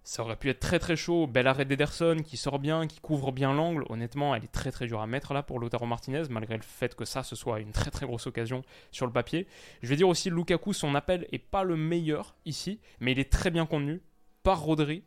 ça 0.04 0.22
aurait 0.22 0.36
pu 0.36 0.50
être 0.50 0.60
très 0.60 0.78
très 0.78 0.96
chaud. 0.96 1.26
Bel 1.26 1.46
arrêt 1.46 1.64
d'Ederson 1.64 2.16
qui 2.24 2.36
sort 2.36 2.58
bien, 2.58 2.86
qui 2.86 3.00
couvre 3.00 3.32
bien 3.32 3.52
l'angle. 3.52 3.84
Honnêtement, 3.88 4.34
elle 4.34 4.44
est 4.44 4.52
très 4.52 4.72
très 4.72 4.86
dure 4.86 5.00
à 5.00 5.06
mettre 5.06 5.32
là 5.32 5.42
pour 5.42 5.60
Lotaro 5.60 5.86
Martinez, 5.86 6.24
malgré 6.30 6.56
le 6.56 6.62
fait 6.62 6.94
que 6.94 7.04
ça, 7.04 7.22
ce 7.22 7.36
soit 7.36 7.60
une 7.60 7.72
très 7.72 7.90
très 7.90 8.06
grosse 8.06 8.26
occasion 8.26 8.62
sur 8.90 9.06
le 9.06 9.12
papier. 9.12 9.46
Je 9.82 9.88
vais 9.88 9.96
dire 9.96 10.08
aussi, 10.08 10.30
Lukaku, 10.30 10.72
son 10.72 10.94
appel 10.94 11.26
est 11.30 11.38
pas 11.38 11.62
le 11.62 11.76
meilleur 11.76 12.34
ici, 12.44 12.80
mais 13.00 13.12
il 13.12 13.18
est 13.18 13.30
très 13.30 13.50
bien 13.50 13.66
contenu 13.66 14.02
par 14.42 14.60
Rodri 14.60 15.04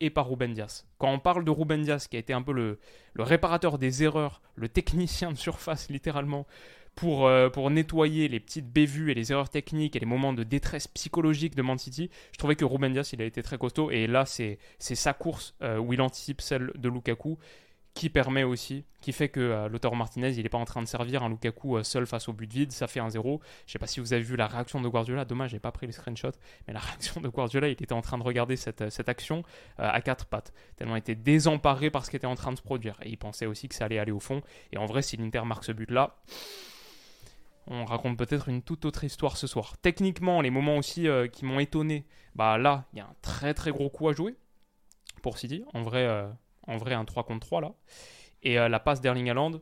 et 0.00 0.08
par 0.08 0.30
Ruben 0.30 0.54
Dias. 0.54 0.86
Quand 0.96 1.12
on 1.12 1.18
parle 1.18 1.44
de 1.44 1.50
Ruben 1.50 1.82
Dias, 1.82 2.06
qui 2.08 2.16
a 2.16 2.20
été 2.20 2.32
un 2.32 2.40
peu 2.40 2.52
le 2.52 2.78
réparateur 3.18 3.76
des 3.76 4.02
erreurs, 4.02 4.40
le 4.54 4.68
technicien 4.68 5.30
de 5.30 5.36
surface 5.36 5.88
littéralement 5.90 6.46
pour, 7.00 7.26
euh, 7.26 7.48
pour 7.48 7.70
nettoyer 7.70 8.28
les 8.28 8.40
petites 8.40 8.70
bévues 8.70 9.10
et 9.10 9.14
les 9.14 9.32
erreurs 9.32 9.48
techniques 9.48 9.96
et 9.96 10.00
les 10.00 10.06
moments 10.06 10.34
de 10.34 10.42
détresse 10.42 10.86
psychologique 10.86 11.56
de 11.56 11.62
Man 11.62 11.78
City, 11.78 12.10
je 12.30 12.36
trouvais 12.36 12.56
que 12.56 12.64
Ruben 12.66 12.92
Dias, 12.92 13.08
il 13.14 13.22
a 13.22 13.24
été 13.24 13.42
très 13.42 13.56
costaud. 13.56 13.90
Et 13.90 14.06
là, 14.06 14.26
c'est 14.26 14.58
sa 14.78 15.14
course 15.14 15.54
euh, 15.62 15.78
où 15.78 15.94
il 15.94 16.02
anticipe 16.02 16.42
celle 16.42 16.70
de 16.74 16.90
Lukaku 16.90 17.38
qui 17.94 18.10
permet 18.10 18.44
aussi, 18.44 18.84
qui 19.00 19.12
fait 19.12 19.30
que 19.30 19.40
euh, 19.40 19.94
Martinez, 19.96 20.32
il 20.32 20.42
n'est 20.42 20.50
pas 20.50 20.58
en 20.58 20.66
train 20.66 20.82
de 20.82 20.86
servir 20.86 21.22
un 21.22 21.30
Lukaku 21.30 21.78
euh, 21.78 21.82
seul 21.82 22.06
face 22.06 22.28
au 22.28 22.34
but 22.34 22.52
vide, 22.52 22.70
ça 22.70 22.86
fait 22.86 23.00
un 23.00 23.08
0. 23.08 23.40
Je 23.66 23.72
sais 23.72 23.78
pas 23.78 23.86
si 23.86 23.98
vous 24.00 24.12
avez 24.12 24.22
vu 24.22 24.36
la 24.36 24.46
réaction 24.46 24.78
de 24.82 24.86
Guardiola, 24.86 25.24
dommage, 25.24 25.52
j'ai 25.52 25.58
pas 25.58 25.72
pris 25.72 25.86
les 25.86 25.92
screenshots, 25.92 26.36
mais 26.68 26.74
la 26.74 26.80
réaction 26.80 27.22
de 27.22 27.28
Guardiola, 27.28 27.68
il 27.68 27.72
était 27.72 27.94
en 27.94 28.02
train 28.02 28.18
de 28.18 28.24
regarder 28.24 28.56
cette, 28.56 28.90
cette 28.90 29.08
action 29.08 29.42
à 29.78 30.02
quatre 30.02 30.26
pattes, 30.26 30.52
tellement 30.76 30.96
il 30.96 30.98
était 30.98 31.14
désemparé 31.14 31.90
par 31.90 32.04
ce 32.04 32.10
qui 32.10 32.16
était 32.16 32.26
en 32.26 32.34
train 32.34 32.52
de 32.52 32.58
se 32.58 32.62
produire. 32.62 32.98
Et 33.02 33.08
il 33.08 33.16
pensait 33.16 33.46
aussi 33.46 33.70
que 33.70 33.74
ça 33.74 33.86
allait 33.86 33.98
aller 33.98 34.12
au 34.12 34.20
fond. 34.20 34.42
Et 34.70 34.76
en 34.76 34.84
vrai, 34.84 35.00
si 35.00 35.16
l'Inter 35.16 35.42
marque 35.46 35.64
ce 35.64 35.72
but-là, 35.72 36.18
on 37.66 37.84
raconte 37.84 38.16
peut-être 38.16 38.48
une 38.48 38.62
toute 38.62 38.84
autre 38.84 39.04
histoire 39.04 39.36
ce 39.36 39.46
soir. 39.46 39.76
Techniquement, 39.78 40.40
les 40.40 40.50
moments 40.50 40.76
aussi 40.76 41.08
euh, 41.08 41.28
qui 41.28 41.44
m'ont 41.44 41.60
étonné, 41.60 42.06
bah 42.34 42.58
là, 42.58 42.86
il 42.92 42.98
y 42.98 43.00
a 43.00 43.04
un 43.04 43.14
très 43.22 43.54
très 43.54 43.70
gros 43.70 43.90
coup 43.90 44.08
à 44.08 44.12
jouer 44.12 44.34
pour 45.22 45.38
City. 45.38 45.64
En 45.72 45.82
vrai, 45.82 46.04
euh, 46.04 46.28
en 46.66 46.76
vrai 46.76 46.94
un 46.94 47.04
3 47.04 47.24
contre 47.24 47.46
3 47.46 47.60
là. 47.60 47.72
Et 48.42 48.58
euh, 48.58 48.68
la 48.68 48.80
passe 48.80 49.00
d'Erling 49.00 49.30
Haaland, 49.30 49.60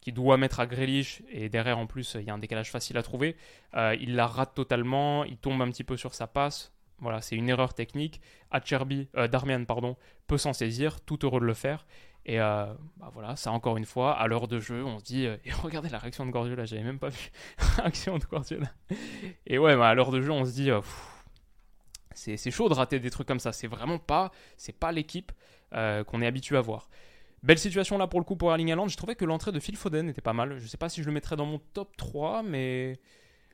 qui 0.00 0.12
doit 0.12 0.36
mettre 0.36 0.60
à 0.60 0.66
Grealish, 0.66 1.22
et 1.28 1.48
derrière 1.48 1.78
en 1.78 1.86
plus, 1.86 2.16
il 2.18 2.24
y 2.24 2.30
a 2.30 2.34
un 2.34 2.38
décalage 2.38 2.70
facile 2.70 2.96
à 2.96 3.02
trouver. 3.02 3.36
il 3.74 4.14
la 4.14 4.26
rate 4.26 4.54
totalement, 4.54 5.24
il 5.24 5.36
tombe 5.36 5.60
un 5.60 5.68
petit 5.68 5.84
peu 5.84 5.96
sur 5.96 6.14
sa 6.14 6.26
passe. 6.26 6.72
Voilà, 7.00 7.20
c'est 7.20 7.36
une 7.36 7.48
erreur 7.48 7.74
technique. 7.74 8.20
Acherby, 8.50 9.08
Darmian, 9.30 9.64
pardon, 9.64 9.96
peut 10.26 10.38
s'en 10.38 10.52
saisir, 10.52 11.00
tout 11.00 11.24
heureux 11.24 11.40
de 11.40 11.46
le 11.46 11.54
faire. 11.54 11.86
Et 12.26 12.40
euh, 12.40 12.66
bah 12.98 13.10
voilà, 13.12 13.34
ça 13.36 13.50
encore 13.50 13.76
une 13.76 13.84
fois, 13.84 14.12
à 14.12 14.26
l'heure 14.26 14.46
de 14.46 14.60
jeu, 14.60 14.84
on 14.84 14.98
se 14.98 15.04
dit, 15.04 15.26
euh, 15.26 15.36
et 15.44 15.52
regardez 15.52 15.88
la 15.88 15.98
réaction 15.98 16.26
de 16.26 16.30
Guardiola, 16.30 16.64
j'avais 16.64 16.82
même 16.82 16.98
pas 16.98 17.08
vu 17.08 17.30
réaction 17.76 18.18
de 18.18 18.24
Guardiola. 18.24 18.70
Et 19.46 19.58
ouais, 19.58 19.76
bah, 19.76 19.88
à 19.88 19.94
l'heure 19.94 20.10
de 20.10 20.20
jeu, 20.20 20.30
on 20.30 20.44
se 20.44 20.52
dit, 20.52 20.70
euh, 20.70 20.80
c'est 22.12 22.50
chaud 22.50 22.68
de 22.68 22.74
rater 22.74 23.00
des 23.00 23.10
trucs 23.10 23.26
comme 23.26 23.40
ça. 23.40 23.52
C'est 23.52 23.66
vraiment 23.66 23.98
pas, 23.98 24.30
c'est 24.56 24.78
pas 24.78 24.92
l'équipe 24.92 25.32
qu'on 25.72 26.20
est 26.20 26.26
habitué 26.26 26.56
à 26.56 26.60
voir. 26.60 26.90
Belle 27.42 27.58
situation 27.58 27.96
là 27.96 28.06
pour 28.06 28.20
le 28.20 28.24
coup 28.24 28.36
pour 28.36 28.50
Erling 28.50 28.72
Haaland. 28.72 28.88
Je 28.88 28.96
trouvais 28.96 29.14
que 29.14 29.24
l'entrée 29.24 29.52
de 29.52 29.60
Phil 29.60 29.76
Foden 29.76 30.08
était 30.08 30.20
pas 30.20 30.34
mal. 30.34 30.58
Je 30.58 30.66
sais 30.66 30.76
pas 30.76 30.88
si 30.88 31.00
je 31.00 31.06
le 31.06 31.12
mettrais 31.12 31.36
dans 31.36 31.46
mon 31.46 31.58
top 31.72 31.96
3, 31.96 32.42
mais 32.42 32.98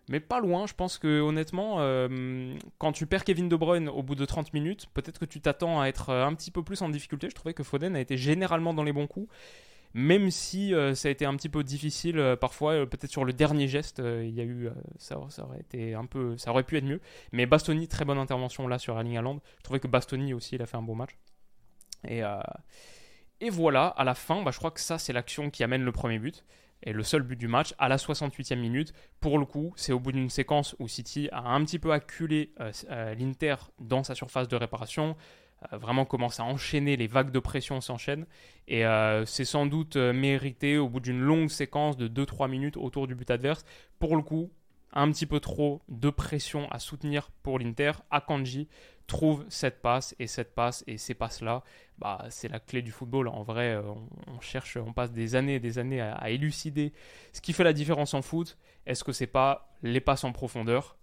mais 0.09 0.21
pas 0.21 0.40
loin. 0.40 0.66
Je 0.66 0.75
pense 0.75 0.99
que 0.99 1.21
honnêtement, 1.21 1.77
euh, 1.81 2.57
quand 2.79 2.92
tu 2.92 3.07
perds 3.07 3.25
Kevin 3.25 3.49
De 3.49 3.57
Bruyne 3.57 3.88
au 3.88 4.03
bout 4.03 4.14
de 4.14 4.25
30 4.25 4.53
minutes, 4.53 4.87
peut-être 4.95 5.19
que 5.19 5.25
tu 5.25 5.40
t'attends 5.40 5.81
à 5.81 5.87
être 5.87 6.11
euh, 6.11 6.25
un 6.25 6.35
petit 6.35 6.51
peu 6.51 6.62
plus 6.62 6.83
en 6.83 6.88
difficulté. 6.88 7.29
Je 7.29 7.35
trouvais 7.35 7.55
que 7.55 7.62
Foden 7.62 7.97
a 7.97 8.01
été 8.01 8.16
généralement 8.16 8.75
dans 8.75 8.85
les 8.85 8.92
bons 8.92 9.07
coups, 9.07 9.29
même 9.95 10.31
si 10.31 10.75
euh, 10.75 10.95
ça 10.95 11.09
a 11.09 11.11
été 11.11 11.25
un 11.25 11.35
petit 11.37 11.49
peu 11.49 11.64
difficile 11.64 12.37
parfois. 12.40 12.87
peut-être 12.87 13.11
sur 13.11 13.25
le 13.25 13.33
dernier 13.33 13.69
geste, 13.69 14.01
il 14.01 14.35
y 14.35 14.40
a 14.40 14.45
eu 14.45 14.69
ça, 14.99 15.19
aurait 15.19 15.61
été 15.61 15.95
un 15.95 16.07
peu, 16.07 16.37
ça 16.37 16.51
aurait 16.51 16.64
pu 16.64 16.77
être 16.77 16.85
mieux. 16.85 17.01
Mais 17.33 17.47
Bastoni, 17.47 17.88
très 17.88 18.05
bonne 18.05 18.19
intervention 18.19 18.69
là 18.69 18.79
sur 18.79 18.97
Erling 18.97 19.16
Haaland. 19.16 19.40
Je 19.59 19.62
trouvais 19.62 19.81
que 19.81 19.88
Bastoni 19.88 20.35
aussi, 20.35 20.55
il 20.55 20.62
a 20.62 20.66
fait 20.66 20.77
un 20.77 20.83
beau 20.83 20.95
match. 20.95 21.16
Et 22.09 22.23
et 23.40 23.51
voilà, 23.51 23.88
à 23.88 24.05
la 24.05 24.14
fin, 24.14 24.42
bah, 24.42 24.51
je 24.51 24.59
crois 24.59 24.71
que 24.71 24.81
ça 24.81 24.99
c'est 24.99 25.12
l'action 25.12 25.51
qui 25.51 25.62
amène 25.62 25.83
le 25.83 25.92
premier 25.92 26.19
but 26.19 26.42
et 26.83 26.93
le 26.93 27.03
seul 27.03 27.23
but 27.23 27.37
du 27.37 27.49
match 27.49 27.75
à 27.79 27.89
la 27.89 27.97
68e 27.97 28.57
minute. 28.57 28.93
Pour 29.21 29.39
le 29.39 29.45
coup, 29.45 29.73
c'est 29.77 29.93
au 29.93 30.01
bout 30.01 30.12
d'une 30.12 30.31
séquence 30.31 30.77
où 30.79 30.89
City 30.89 31.29
a 31.33 31.49
un 31.49 31.65
petit 31.65 31.79
peu 31.79 31.93
acculé 31.93 32.53
euh, 32.61 32.73
euh, 32.91 33.15
l'Inter 33.15 33.57
dans 33.79 34.03
sa 34.03 34.15
surface 34.15 34.49
de 34.49 34.57
réparation, 34.57 35.17
euh, 35.73 35.77
vraiment 35.79 36.05
commence 36.05 36.41
à 36.41 36.45
enchaîner, 36.45 36.97
les 36.97 37.07
vagues 37.07 37.31
de 37.31 37.39
pression 37.39 37.81
s'enchaînent, 37.81 38.27
et 38.69 38.83
c'est 39.27 39.45
sans 39.45 39.67
doute 39.67 39.97
mérité 39.97 40.77
au 40.77 40.89
bout 40.89 41.01
d'une 41.01 41.21
longue 41.21 41.51
séquence 41.51 41.97
de 41.97 42.09
2-3 42.09 42.51
minutes 42.51 42.77
autour 42.77 43.07
du 43.07 43.15
but 43.15 43.31
adverse. 43.31 43.65
Pour 44.01 44.17
le 44.17 44.23
coup, 44.23 44.51
un 44.93 45.12
petit 45.12 45.27
peu 45.27 45.41
trop 45.41 45.83
de 45.89 46.11
pression 46.11 46.69
à 46.71 46.79
soutenir 46.79 47.31
pour 47.43 47.59
l'Inter. 47.59 47.93
Akanji 48.11 48.67
trouve 49.07 49.45
cette 49.49 49.81
passe 49.83 50.14
et 50.19 50.27
cette 50.27 50.55
passe 50.55 50.85
et 50.87 50.99
ces 50.99 51.14
passes-là, 51.14 51.62
bah, 51.99 52.25
c'est 52.31 52.49
la 52.49 52.61
clé 52.61 52.83
du 52.83 52.90
football. 52.90 53.29
En 53.29 53.42
vrai, 53.42 53.75
euh, 53.75 53.83
on, 54.27 54.40
cherche, 54.40 54.77
on 54.77 54.92
passe 54.92 55.12
des 55.12 55.35
années 55.35 55.57
et 55.57 55.61
des 55.61 55.79
années 55.79 56.01
à, 56.01 56.31
élucider 56.31 56.92
ce 57.33 57.40
qui 57.40 57.53
fait 57.53 57.64
la 57.64 57.73
différence 57.73 58.14
en 58.14 58.23
foot. 58.23 58.59
Est-ce 58.87 59.05
que 59.05 59.12
c'est 59.12 59.27
pas 59.27 59.75
les 59.83 60.01
passes 60.01 60.25
en 60.25 60.33
profondeur 60.33 60.97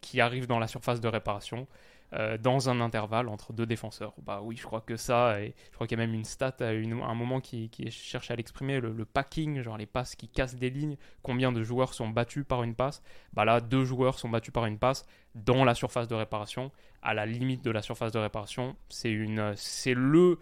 qui 0.00 0.20
arrivent 0.20 0.46
dans 0.46 0.58
la 0.58 0.68
surface 0.68 1.00
de 1.00 1.08
réparation 1.08 1.66
euh, 2.14 2.36
dans 2.36 2.68
un 2.68 2.82
intervalle 2.82 3.28
entre 3.28 3.54
deux 3.54 3.64
défenseurs. 3.64 4.12
Bah 4.22 4.40
oui, 4.42 4.56
je 4.56 4.64
crois 4.64 4.82
que 4.82 4.96
ça, 4.96 5.40
et 5.40 5.54
je 5.70 5.74
crois 5.74 5.86
qu'il 5.86 5.96
y 5.96 6.00
a 6.02 6.06
même 6.06 6.14
une 6.14 6.26
stat 6.26 6.54
à, 6.60 6.66
un 6.66 7.14
moment 7.14 7.40
qui, 7.40 7.70
cherche 7.90 8.30
à 8.30 8.36
l'exprimer, 8.36 8.80
le, 8.80 9.04
packing, 9.06 9.62
genre 9.62 9.78
les 9.78 9.86
passes 9.86 10.14
qui 10.14 10.28
cassent 10.28 10.56
des 10.56 10.68
lignes, 10.68 10.98
combien 11.22 11.52
de 11.52 11.62
joueurs 11.62 11.94
sont 11.94 12.08
battus 12.08 12.44
par 12.46 12.64
une 12.64 12.74
passe. 12.74 13.02
Bah 13.32 13.46
là, 13.46 13.62
deux 13.62 13.84
joueurs 13.84 14.18
sont 14.18 14.28
battus 14.28 14.52
par 14.52 14.66
une 14.66 14.78
passe 14.78 15.06
dans 15.34 15.64
la 15.64 15.74
surface 15.74 16.06
de 16.06 16.14
réparation, 16.14 16.70
à 17.00 17.14
la 17.14 17.24
limite 17.24 17.64
de 17.64 17.70
la 17.70 17.80
surface 17.80 18.12
de 18.12 18.18
réparation. 18.18 18.76
C'est 18.90 19.16
c'est 19.56 19.94
le 19.94 20.38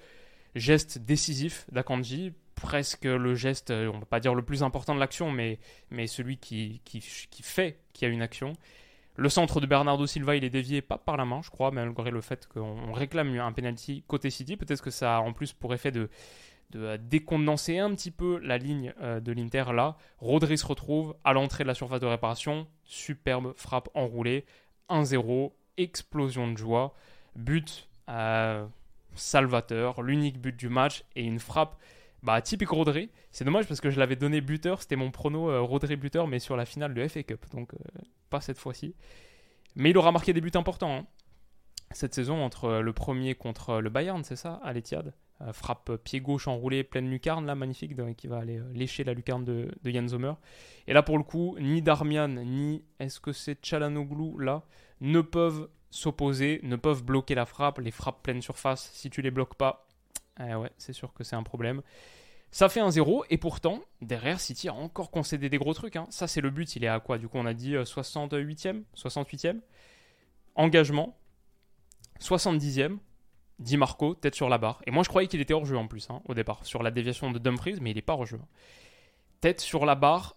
Geste 0.57 0.99
décisif 0.99 1.67
d'Akanji, 1.71 2.33
presque 2.57 3.05
le 3.05 3.37
geste, 3.37 3.71
on 3.71 3.95
ne 3.95 4.01
va 4.01 4.07
pas 4.07 4.19
dire 4.19 4.35
le 4.35 4.43
plus 4.43 4.65
important 4.65 4.97
de 4.97 5.01
l'action, 5.01 5.31
mais, 5.31 5.61
mais 5.91 6.09
celui 6.09 6.39
qui, 6.39 6.81
qui 6.85 7.01
fait 7.01 7.79
qu'il 7.93 8.09
y 8.09 8.11
a 8.11 8.13
une 8.13 8.23
action. 8.23 8.55
Le 9.21 9.29
centre 9.29 9.61
de 9.61 9.67
Bernardo 9.67 10.07
Silva, 10.07 10.35
il 10.35 10.45
est 10.45 10.51
dévié 10.51 10.81
pas 10.81 10.97
par 10.97 11.19
la 11.19 11.27
main, 11.27 11.43
je 11.43 11.51
crois, 11.51 11.71
malgré 11.71 12.11
le 12.11 12.23
fait 12.23 12.49
qu'on 12.49 12.91
réclame 12.95 13.39
un 13.39 13.53
penalty 13.53 14.03
côté 14.07 14.31
City. 14.31 14.57
Peut-être 14.57 14.81
que 14.81 14.91
ça 14.91 15.19
a 15.19 15.21
en 15.21 15.35
plus 15.35 15.53
pour 15.53 15.75
effet 15.75 15.91
de, 15.91 16.09
de 16.71 16.97
décondenser 16.97 17.77
un 17.77 17.95
petit 17.95 18.13
peu 18.13 18.39
la 18.39 18.57
ligne 18.57 18.95
euh, 19.03 19.21
de 19.21 19.33
l'Inter 19.33 19.65
là. 19.75 19.99
Rodri 20.21 20.57
se 20.57 20.65
retrouve 20.65 21.15
à 21.23 21.35
l'entrée 21.35 21.65
de 21.65 21.69
la 21.69 21.75
surface 21.75 22.01
de 22.01 22.07
réparation. 22.07 22.67
Superbe 22.85 23.53
frappe 23.59 23.91
enroulée. 23.93 24.47
1-0. 24.89 25.53
Explosion 25.77 26.51
de 26.51 26.57
joie. 26.57 26.95
But 27.37 27.91
euh, 28.09 28.65
salvateur. 29.17 30.01
L'unique 30.01 30.41
but 30.41 30.57
du 30.57 30.71
match. 30.71 31.05
Et 31.15 31.25
une 31.25 31.41
frappe 31.41 31.79
bah, 32.23 32.41
typique 32.43 32.71
Rodri. 32.71 33.11
C'est 33.31 33.45
dommage 33.45 33.67
parce 33.67 33.81
que 33.81 33.91
je 33.91 33.99
l'avais 33.99 34.17
donné 34.17 34.41
buteur. 34.41 34.83
C'était 34.83 34.97
mon 34.97 35.11
prono 35.11 35.51
euh, 35.51 35.61
Rodri 35.61 35.97
buteur, 35.97 36.27
mais 36.27 36.39
sur 36.39 36.57
la 36.57 36.67
finale 36.67 36.95
de 36.95 37.07
FA 37.07 37.23
Cup. 37.23 37.45
Donc 37.53 37.73
pas 38.29 38.41
cette 38.41 38.59
fois-ci. 38.59 38.95
Mais 39.77 39.91
il 39.91 39.99
aura 39.99 40.13
marqué 40.13 40.33
des 40.33 40.41
buts 40.41 40.51
importants. 40.55 40.95
Hein. 40.95 41.07
Cette 41.93 42.15
saison 42.15 42.43
entre 42.43 42.81
le 42.81 42.93
premier 42.93 43.35
contre 43.35 43.81
le 43.81 43.91
Bayern, 43.91 44.23
c'est 44.23 44.37
ça, 44.37 44.61
à 44.63 44.73
l'Etihad 44.73 45.13
euh, 45.43 45.53
frappe 45.53 45.97
pied 46.05 46.21
gauche 46.21 46.49
enroulé, 46.49 46.85
pleine 46.85 47.09
lucarne, 47.09 47.47
là, 47.47 47.55
magnifique, 47.55 47.95
qui 48.17 48.27
va 48.27 48.39
aller 48.39 48.59
euh, 48.59 48.73
lécher 48.75 49.05
la 49.05 49.15
lucarne 49.15 49.45
de, 49.45 49.71
de 49.83 49.91
Jan 49.91 50.07
Sommer. 50.07 50.35
Et 50.87 50.93
là, 50.93 51.03
pour 51.03 51.17
le 51.17 51.25
coup, 51.25 51.57
ni 51.59 51.81
Darmian, 51.81 52.29
ni 52.29 52.85
est-ce 52.99 53.21
que 53.21 53.33
c'est 53.33 53.65
Chalanoglu, 53.65 54.45
là, 54.45 54.65
ne 55.01 55.21
peuvent 55.21 55.69
s'opposer, 55.91 56.61
ne 56.63 56.77
peuvent 56.77 57.03
bloquer 57.03 57.35
la 57.35 57.47
frappe. 57.47 57.79
Les 57.79 57.91
frappes 57.91 58.23
pleine 58.23 58.43
surface, 58.43 58.91
si 58.93 59.09
tu 59.09 59.23
les 59.23 59.31
bloques 59.31 59.55
pas, 59.55 59.89
eh 60.49 60.55
ouais, 60.55 60.71
c'est 60.79 60.93
sûr 60.93 61.13
que 61.13 61.25
c'est 61.25 61.37
un 61.37 61.43
problème. 61.43 61.83
Ça 62.53 62.69
fait 62.69 62.81
un 62.81 62.91
0 62.91 63.25
et 63.31 63.39
pourtant, 63.39 63.81
derrière, 64.01 64.41
City 64.41 64.69
a 64.69 64.75
encore 64.75 65.11
concédé 65.11 65.49
des 65.49 65.59
gros 65.59 65.73
trucs. 65.73 65.97
Hein. 65.97 66.07
Ça, 66.11 66.27
c'est 66.27 66.41
le 66.41 66.51
but. 66.51 66.75
Il 66.75 66.85
est 66.85 66.89
à 66.89 66.99
quoi? 66.99 67.19
Du 67.19 67.29
coup, 67.29 67.39
on 67.39 67.47
a 67.47 67.55
dit 67.55 67.75
68e, 67.75 68.77
euh, 68.77 68.83
68e. 68.97 69.61
Engagement. 70.57 71.17
70e. 72.21 72.99
Di 73.61 73.77
Marco, 73.77 74.15
tête 74.15 74.35
sur 74.35 74.49
la 74.49 74.59
barre. 74.59 74.83
Et 74.87 74.91
moi, 74.91 75.03
je 75.05 75.11
croyais 75.11 75.29
qu'il 75.29 75.41
était 75.41 75.53
hors 75.53 75.67
jeu 75.67 75.77
en 75.77 75.87
plus, 75.87 76.09
hein, 76.09 76.23
au 76.25 76.35
départ, 76.35 76.65
sur 76.65 76.83
la 76.83 76.91
déviation 76.91 77.31
de 77.31 77.39
Dumfries, 77.39 77.79
mais 77.81 77.91
il 77.91 77.95
n'est 77.95 78.03
pas 78.03 78.15
hors 78.15 78.25
jeu. 78.25 78.41
Tête 79.43 79.61
sur 79.61 79.85
la 79.85 79.95
barre, 79.95 80.35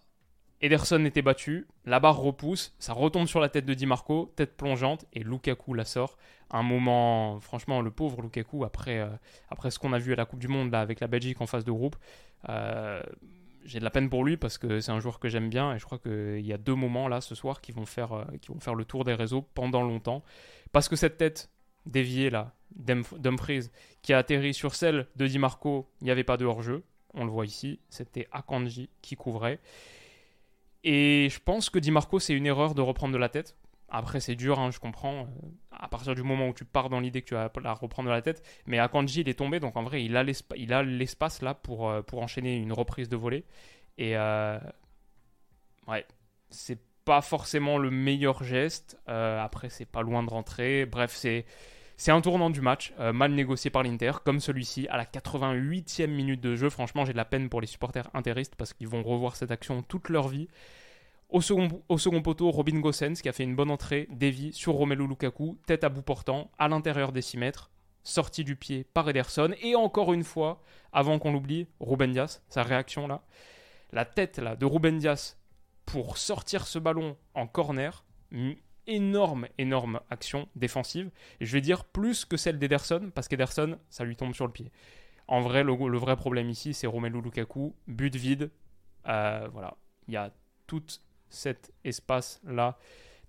Ederson 0.64 1.04
était 1.04 1.20
battu, 1.20 1.66
la 1.84 2.00
barre 2.00 2.18
repousse, 2.18 2.74
ça 2.78 2.94
retombe 2.94 3.26
sur 3.26 3.38
la 3.38 3.50
tête 3.50 3.66
de 3.66 3.74
Di 3.74 3.84
Marco, 3.84 4.32
tête 4.34 4.56
plongeante, 4.56 5.04
et 5.12 5.20
Lukaku 5.20 5.74
la 5.74 5.84
sort. 5.84 6.16
Un 6.50 6.62
moment, 6.62 7.38
franchement, 7.40 7.82
le 7.82 7.90
pauvre 7.90 8.22
Lukaku, 8.22 8.64
après, 8.64 9.00
euh, 9.00 9.08
après 9.50 9.70
ce 9.70 9.78
qu'on 9.78 9.92
a 9.92 9.98
vu 9.98 10.14
à 10.14 10.16
la 10.16 10.24
Coupe 10.24 10.38
du 10.38 10.48
Monde 10.48 10.70
là, 10.70 10.80
avec 10.80 11.00
la 11.00 11.06
Belgique 11.06 11.42
en 11.42 11.46
phase 11.46 11.66
de 11.66 11.70
groupe, 11.70 11.96
euh, 12.48 13.02
j'ai 13.66 13.78
de 13.78 13.84
la 13.84 13.90
peine 13.90 14.08
pour 14.08 14.24
lui 14.24 14.38
parce 14.38 14.56
que 14.56 14.80
c'est 14.80 14.90
un 14.90 15.00
joueur 15.00 15.18
que 15.18 15.28
j'aime 15.28 15.50
bien 15.50 15.74
et 15.74 15.78
je 15.78 15.84
crois 15.84 15.98
qu'il 15.98 16.46
y 16.46 16.52
a 16.52 16.58
deux 16.58 16.74
moments 16.74 17.08
là 17.08 17.20
ce 17.20 17.34
soir 17.34 17.60
qui 17.60 17.72
vont, 17.72 17.86
faire, 17.86 18.12
euh, 18.12 18.24
qui 18.40 18.48
vont 18.48 18.60
faire 18.60 18.74
le 18.74 18.86
tour 18.86 19.04
des 19.04 19.14
réseaux 19.14 19.42
pendant 19.42 19.82
longtemps. 19.82 20.22
Parce 20.72 20.88
que 20.88 20.96
cette 20.96 21.18
tête 21.18 21.50
déviée 21.84 22.30
là, 22.30 22.54
Dumfries, 22.74 23.70
qui 24.00 24.14
a 24.14 24.18
atterri 24.18 24.54
sur 24.54 24.74
celle 24.74 25.08
de 25.16 25.26
Di 25.26 25.38
Marco, 25.38 25.90
il 26.00 26.04
n'y 26.04 26.10
avait 26.10 26.24
pas 26.24 26.38
de 26.38 26.46
hors-jeu. 26.46 26.84
On 27.12 27.24
le 27.24 27.30
voit 27.30 27.44
ici, 27.44 27.80
c'était 27.90 28.28
Akanji 28.32 28.88
qui 29.02 29.14
couvrait. 29.14 29.60
Et 30.84 31.28
je 31.30 31.40
pense 31.40 31.70
que 31.70 31.78
Di 31.78 31.90
Marco, 31.90 32.20
c'est 32.20 32.34
une 32.34 32.46
erreur 32.46 32.74
de 32.74 32.82
reprendre 32.82 33.14
de 33.14 33.18
la 33.18 33.30
tête. 33.30 33.56
Après, 33.88 34.20
c'est 34.20 34.34
dur, 34.34 34.58
hein, 34.58 34.70
je 34.70 34.78
comprends. 34.78 35.22
Euh, 35.22 35.26
à 35.70 35.88
partir 35.88 36.14
du 36.14 36.22
moment 36.22 36.48
où 36.48 36.52
tu 36.52 36.64
pars 36.64 36.90
dans 36.90 37.00
l'idée 37.00 37.22
que 37.22 37.28
tu 37.28 37.34
vas 37.34 37.50
la 37.62 37.72
reprendre 37.74 38.08
de 38.08 38.14
la 38.14 38.22
tête. 38.22 38.42
Mais 38.66 38.78
Akanji, 38.78 39.22
il 39.22 39.28
est 39.28 39.38
tombé, 39.38 39.60
donc 39.60 39.76
en 39.76 39.82
vrai, 39.82 40.04
il 40.04 40.16
a 40.16 40.82
l'espace 40.82 41.42
là 41.42 41.54
pour, 41.54 41.88
euh, 41.88 42.02
pour 42.02 42.22
enchaîner 42.22 42.56
une 42.56 42.72
reprise 42.72 43.08
de 43.08 43.16
volée. 43.16 43.44
Et 43.96 44.16
euh, 44.16 44.58
ouais, 45.88 46.06
c'est 46.50 46.80
pas 47.04 47.22
forcément 47.22 47.78
le 47.78 47.90
meilleur 47.90 48.42
geste. 48.44 48.98
après, 49.06 49.70
c'est 49.70 49.84
pas 49.86 50.02
loin 50.02 50.22
de 50.22 50.30
rentrer. 50.30 50.86
Bref, 50.86 51.12
c'est 51.14 51.46
c'est 51.96 52.10
un 52.10 52.20
tournant 52.20 52.50
du 52.50 52.60
match, 52.60 52.92
euh, 52.98 53.12
mal 53.12 53.32
négocié 53.32 53.70
par 53.70 53.82
l'Inter, 53.82 54.12
comme 54.24 54.40
celui-ci, 54.40 54.88
à 54.88 54.96
la 54.96 55.04
88e 55.04 56.08
minute 56.08 56.40
de 56.40 56.56
jeu. 56.56 56.68
Franchement, 56.68 57.04
j'ai 57.04 57.12
de 57.12 57.16
la 57.16 57.24
peine 57.24 57.48
pour 57.48 57.60
les 57.60 57.66
supporters 57.66 58.10
interistes 58.14 58.56
parce 58.56 58.72
qu'ils 58.72 58.88
vont 58.88 59.02
revoir 59.02 59.36
cette 59.36 59.50
action 59.50 59.82
toute 59.82 60.08
leur 60.08 60.28
vie. 60.28 60.48
Au 61.28 61.40
second, 61.40 61.82
au 61.88 61.98
second 61.98 62.22
poteau, 62.22 62.50
Robin 62.50 62.80
Gosens 62.80 63.20
qui 63.22 63.28
a 63.28 63.32
fait 63.32 63.44
une 63.44 63.56
bonne 63.56 63.70
entrée, 63.70 64.08
dévie 64.10 64.52
sur 64.52 64.74
Romelu 64.74 65.06
Lukaku, 65.06 65.58
tête 65.66 65.84
à 65.84 65.88
bout 65.88 66.02
portant, 66.02 66.50
à 66.58 66.68
l'intérieur 66.68 67.12
des 67.12 67.22
6 67.22 67.38
mètres, 67.38 67.70
sortie 68.02 68.44
du 68.44 68.56
pied 68.56 68.84
par 68.92 69.08
Ederson. 69.08 69.54
Et 69.62 69.74
encore 69.74 70.12
une 70.12 70.24
fois, 70.24 70.62
avant 70.92 71.18
qu'on 71.18 71.32
l'oublie, 71.32 71.66
Ruben 71.80 72.12
Dias, 72.12 72.40
sa 72.48 72.62
réaction 72.62 73.06
là. 73.06 73.22
La 73.92 74.04
tête 74.04 74.38
là 74.38 74.56
de 74.56 74.66
Ruben 74.66 74.98
Dias 74.98 75.36
pour 75.86 76.18
sortir 76.18 76.66
ce 76.66 76.78
ballon 76.78 77.16
en 77.34 77.46
corner, 77.46 78.04
énorme, 78.86 79.46
énorme 79.58 80.00
action 80.10 80.48
défensive. 80.56 81.10
Et 81.40 81.46
je 81.46 81.52
vais 81.52 81.60
dire 81.60 81.84
plus 81.84 82.24
que 82.24 82.36
celle 82.36 82.58
d'Ederson, 82.58 83.10
parce 83.14 83.28
qu'Ederson, 83.28 83.78
ça 83.90 84.04
lui 84.04 84.16
tombe 84.16 84.34
sur 84.34 84.46
le 84.46 84.52
pied. 84.52 84.70
En 85.26 85.40
vrai, 85.40 85.64
le, 85.64 85.98
vrai 85.98 86.16
problème 86.16 86.50
ici, 86.50 86.74
c'est 86.74 86.86
Romelu 86.86 87.20
Lukaku, 87.20 87.74
but 87.86 88.14
vide. 88.14 88.50
Euh, 89.06 89.48
voilà, 89.52 89.76
il 90.08 90.14
y 90.14 90.16
a 90.16 90.32
tout 90.66 90.82
cet 91.28 91.72
espace-là 91.84 92.78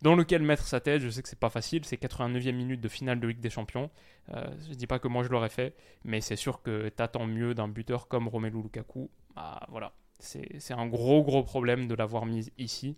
dans 0.01 0.15
lequel 0.15 0.41
mettre 0.41 0.67
sa 0.67 0.79
tête. 0.79 1.01
Je 1.01 1.09
sais 1.09 1.21
que 1.21 1.29
c'est 1.29 1.39
pas 1.39 1.49
facile, 1.49 1.85
c'est 1.85 2.01
89e 2.01 2.51
minute 2.51 2.81
de 2.81 2.87
finale 2.87 3.19
de 3.19 3.27
Ligue 3.27 3.39
des 3.39 3.49
Champions. 3.49 3.89
Euh, 4.33 4.45
je 4.69 4.75
dis 4.75 4.87
pas 4.87 4.99
que 4.99 5.07
moi 5.07 5.23
je 5.23 5.29
l'aurais 5.29 5.49
fait, 5.49 5.75
mais 6.03 6.21
c'est 6.21 6.35
sûr 6.35 6.61
que 6.61 6.89
t'attends 6.89 7.27
mieux 7.27 7.53
d'un 7.53 7.67
buteur 7.67 8.07
comme 8.07 8.27
Romelu 8.27 8.61
Lukaku. 8.61 9.09
Bah, 9.35 9.61
voilà, 9.69 9.93
c'est 10.19 10.73
un 10.73 10.87
gros 10.87 11.23
gros 11.23 11.43
problème 11.43 11.87
de 11.87 11.95
l'avoir 11.95 12.25
mise 12.25 12.51
ici. 12.57 12.97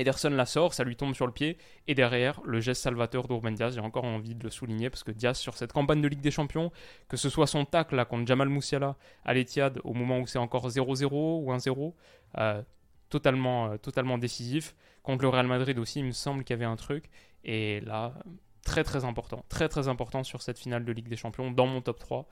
Ederson 0.00 0.30
la 0.30 0.46
sort, 0.46 0.74
ça 0.74 0.84
lui 0.84 0.96
tombe 0.96 1.14
sur 1.14 1.26
le 1.26 1.32
pied, 1.32 1.58
et 1.86 1.94
derrière, 1.94 2.40
le 2.44 2.60
geste 2.60 2.82
salvateur 2.82 3.26
d'Urban 3.28 3.50
Diaz, 3.50 3.74
j'ai 3.74 3.80
encore 3.80 4.04
envie 4.04 4.34
de 4.34 4.44
le 4.44 4.50
souligner, 4.50 4.90
parce 4.90 5.04
que 5.04 5.10
Diaz, 5.10 5.38
sur 5.38 5.56
cette 5.56 5.72
campagne 5.72 6.00
de 6.00 6.08
Ligue 6.08 6.20
des 6.20 6.30
Champions, 6.30 6.70
que 7.08 7.16
ce 7.16 7.28
soit 7.28 7.46
son 7.46 7.64
tacle 7.64 7.96
là, 7.96 8.04
contre 8.04 8.26
Jamal 8.26 8.48
Moussiala 8.48 8.96
à 9.24 9.34
l'Etihad, 9.34 9.80
au 9.84 9.94
moment 9.94 10.18
où 10.20 10.26
c'est 10.26 10.38
encore 10.38 10.68
0-0 10.68 11.06
ou 11.12 11.52
1-0, 11.52 11.94
euh, 12.38 12.62
totalement, 13.10 13.72
euh, 13.72 13.76
totalement 13.76 14.18
décisif. 14.18 14.74
Contre 15.02 15.22
le 15.22 15.28
Real 15.28 15.46
Madrid 15.46 15.78
aussi, 15.78 16.00
il 16.00 16.04
me 16.04 16.12
semble 16.12 16.44
qu'il 16.44 16.54
y 16.54 16.58
avait 16.58 16.66
un 16.66 16.76
truc, 16.76 17.10
et 17.44 17.80
là, 17.80 18.14
très 18.64 18.84
très 18.84 19.04
important, 19.04 19.44
très 19.48 19.68
très 19.68 19.88
important 19.88 20.22
sur 20.22 20.42
cette 20.42 20.58
finale 20.58 20.84
de 20.84 20.92
Ligue 20.92 21.08
des 21.08 21.16
Champions, 21.16 21.50
dans 21.50 21.66
mon 21.66 21.80
top 21.80 21.98
3. 21.98 22.26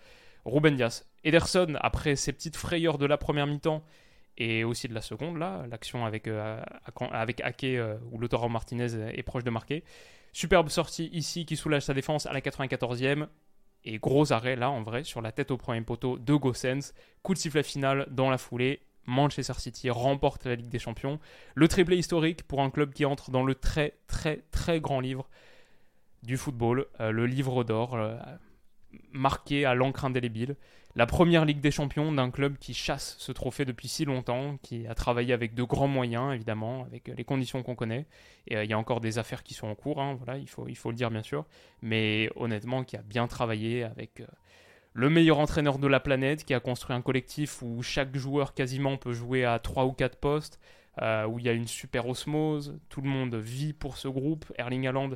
Ruben 0.45 0.77
Diaz. 0.77 1.05
Ederson, 1.25 1.75
après 1.81 2.15
ses 2.15 2.33
petites 2.33 2.57
frayeurs 2.57 2.99
de 2.99 3.07
la 3.07 3.19
première 3.19 3.47
mi-temps, 3.47 3.83
et 4.39 4.65
aussi 4.65 4.89
de 4.89 4.95
la 4.95 5.01
seconde, 5.01 5.39
là, 5.39 5.65
l'action 5.71 6.05
avec, 6.05 6.29
euh, 6.29 6.63
avec 7.13 7.41
Ake, 7.41 7.65
euh, 7.65 7.97
où 8.11 8.19
Lautaro 8.19 8.49
Martinez 8.49 8.89
est 9.15 9.23
proche 9.23 9.45
de 9.45 9.51
marquer. 9.51 9.83
Superbe 10.33 10.69
sortie 10.69 11.09
ici 11.13 11.47
qui 11.47 11.57
soulage 11.57 11.83
sa 11.83 11.95
défense 11.95 12.27
à 12.27 12.33
la 12.33 12.41
94e. 12.41 13.29
Et 13.89 13.99
gros 13.99 14.33
arrêt 14.33 14.57
là 14.57 14.69
en 14.69 14.83
vrai 14.83 15.05
sur 15.05 15.23
la 15.23 15.31
tête 15.31 15.51
au 15.53 15.57
premier 15.57 15.81
poteau 15.81 16.19
de 16.19 16.35
Gossens. 16.35 16.93
Coup 17.23 17.35
de 17.35 17.39
sifflet 17.39 17.63
final 17.63 18.07
dans 18.11 18.31
la 18.31 18.37
foulée. 18.37 18.81
Manchester 19.07 19.55
City 19.59 19.89
remporte 19.89 20.45
la 20.47 20.57
Ligue 20.57 20.69
des 20.69 20.81
Champions. 20.81 21.21
Le 21.55 21.69
triplé 21.69 21.97
historique 21.97 22.43
pour 22.43 22.61
un 22.61 22.71
club 22.71 22.93
qui 22.93 23.05
entre 23.05 23.31
dans 23.31 23.45
le 23.45 23.55
très 23.55 23.95
très 24.09 24.43
très 24.51 24.81
grand 24.81 24.99
livre 24.99 25.31
du 26.25 26.37
football, 26.37 26.87
euh, 26.99 27.13
le 27.13 27.27
livre 27.27 27.63
d'or, 27.63 27.97
marqué 29.13 29.65
à 29.65 29.75
l'encre 29.75 30.05
indélébile 30.05 30.57
la 30.97 31.05
première 31.05 31.45
Ligue 31.45 31.61
des 31.61 31.71
Champions 31.71 32.11
d'un 32.11 32.31
club 32.31 32.57
qui 32.57 32.73
chasse 32.73 33.17
ce 33.19 33.31
trophée 33.31 33.67
depuis 33.67 33.87
si 33.87 34.07
longtemps, 34.07 34.57
qui 34.63 34.87
a 34.87 34.95
travaillé 34.95 35.35
avec 35.35 35.55
de 35.55 35.63
grands 35.63 35.89
moyens, 35.89 36.35
évidemment, 36.35 36.85
avec 36.85 37.09
les 37.09 37.23
conditions 37.23 37.63
qu'on 37.63 37.75
connaît. 37.75 38.07
Et 38.49 38.57
euh, 38.57 38.65
il 38.65 38.71
y 38.71 38.73
a 38.73 38.79
encore 38.79 39.03
des 39.03 39.19
affaires 39.19 39.43
qui 39.43 39.53
sont 39.53 39.69
en 39.69 39.75
cours, 39.75 40.01
hein, 40.01 40.19
il 40.39 40.49
faut, 40.49 40.65
le 40.65 40.97
dire 40.97 41.11
bien 41.11 41.23
sûr. 41.23 41.45
Mais 41.83 42.31
honnêtement, 42.35 42.83
qui 42.83 42.97
a 42.97 43.03
bien 43.03 43.27
travaillé 43.27 43.85
avec 43.85 44.21
euh, 44.21 44.27
le 44.95 45.11
meilleur 45.11 45.39
entraîneur 45.39 45.79
de 45.79 45.87
la 45.87 46.01
planète, 46.01 46.45
qui 46.47 46.55
a 46.55 46.61
construit 46.61 46.97
un 46.97 47.03
collectif 47.03 47.61
où 47.61 47.83
chaque 47.83 48.17
joueur 48.17 48.55
quasiment 48.55 48.97
peut 48.97 49.13
jouer 49.13 49.45
à 49.45 49.59
3 49.59 49.85
ou 49.85 49.93
4 49.93 50.17
postes, 50.17 50.59
euh, 51.03 51.27
où 51.27 51.39
il 51.39 51.45
y 51.45 51.51
a 51.51 51.53
une 51.53 51.69
super 51.69 52.09
osmose, 52.09 52.81
tout 52.89 53.03
le 53.03 53.11
monde 53.11 53.35
vit 53.35 53.75
pour 53.75 53.99
ce 53.99 54.09
groupe. 54.09 54.47
Erling 54.57 54.87
Haaland, 54.87 55.11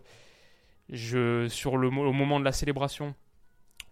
sur 0.92 1.78
le, 1.78 1.88
au 1.88 2.12
moment 2.12 2.38
de 2.38 2.44
la 2.44 2.52
célébration, 2.52 3.14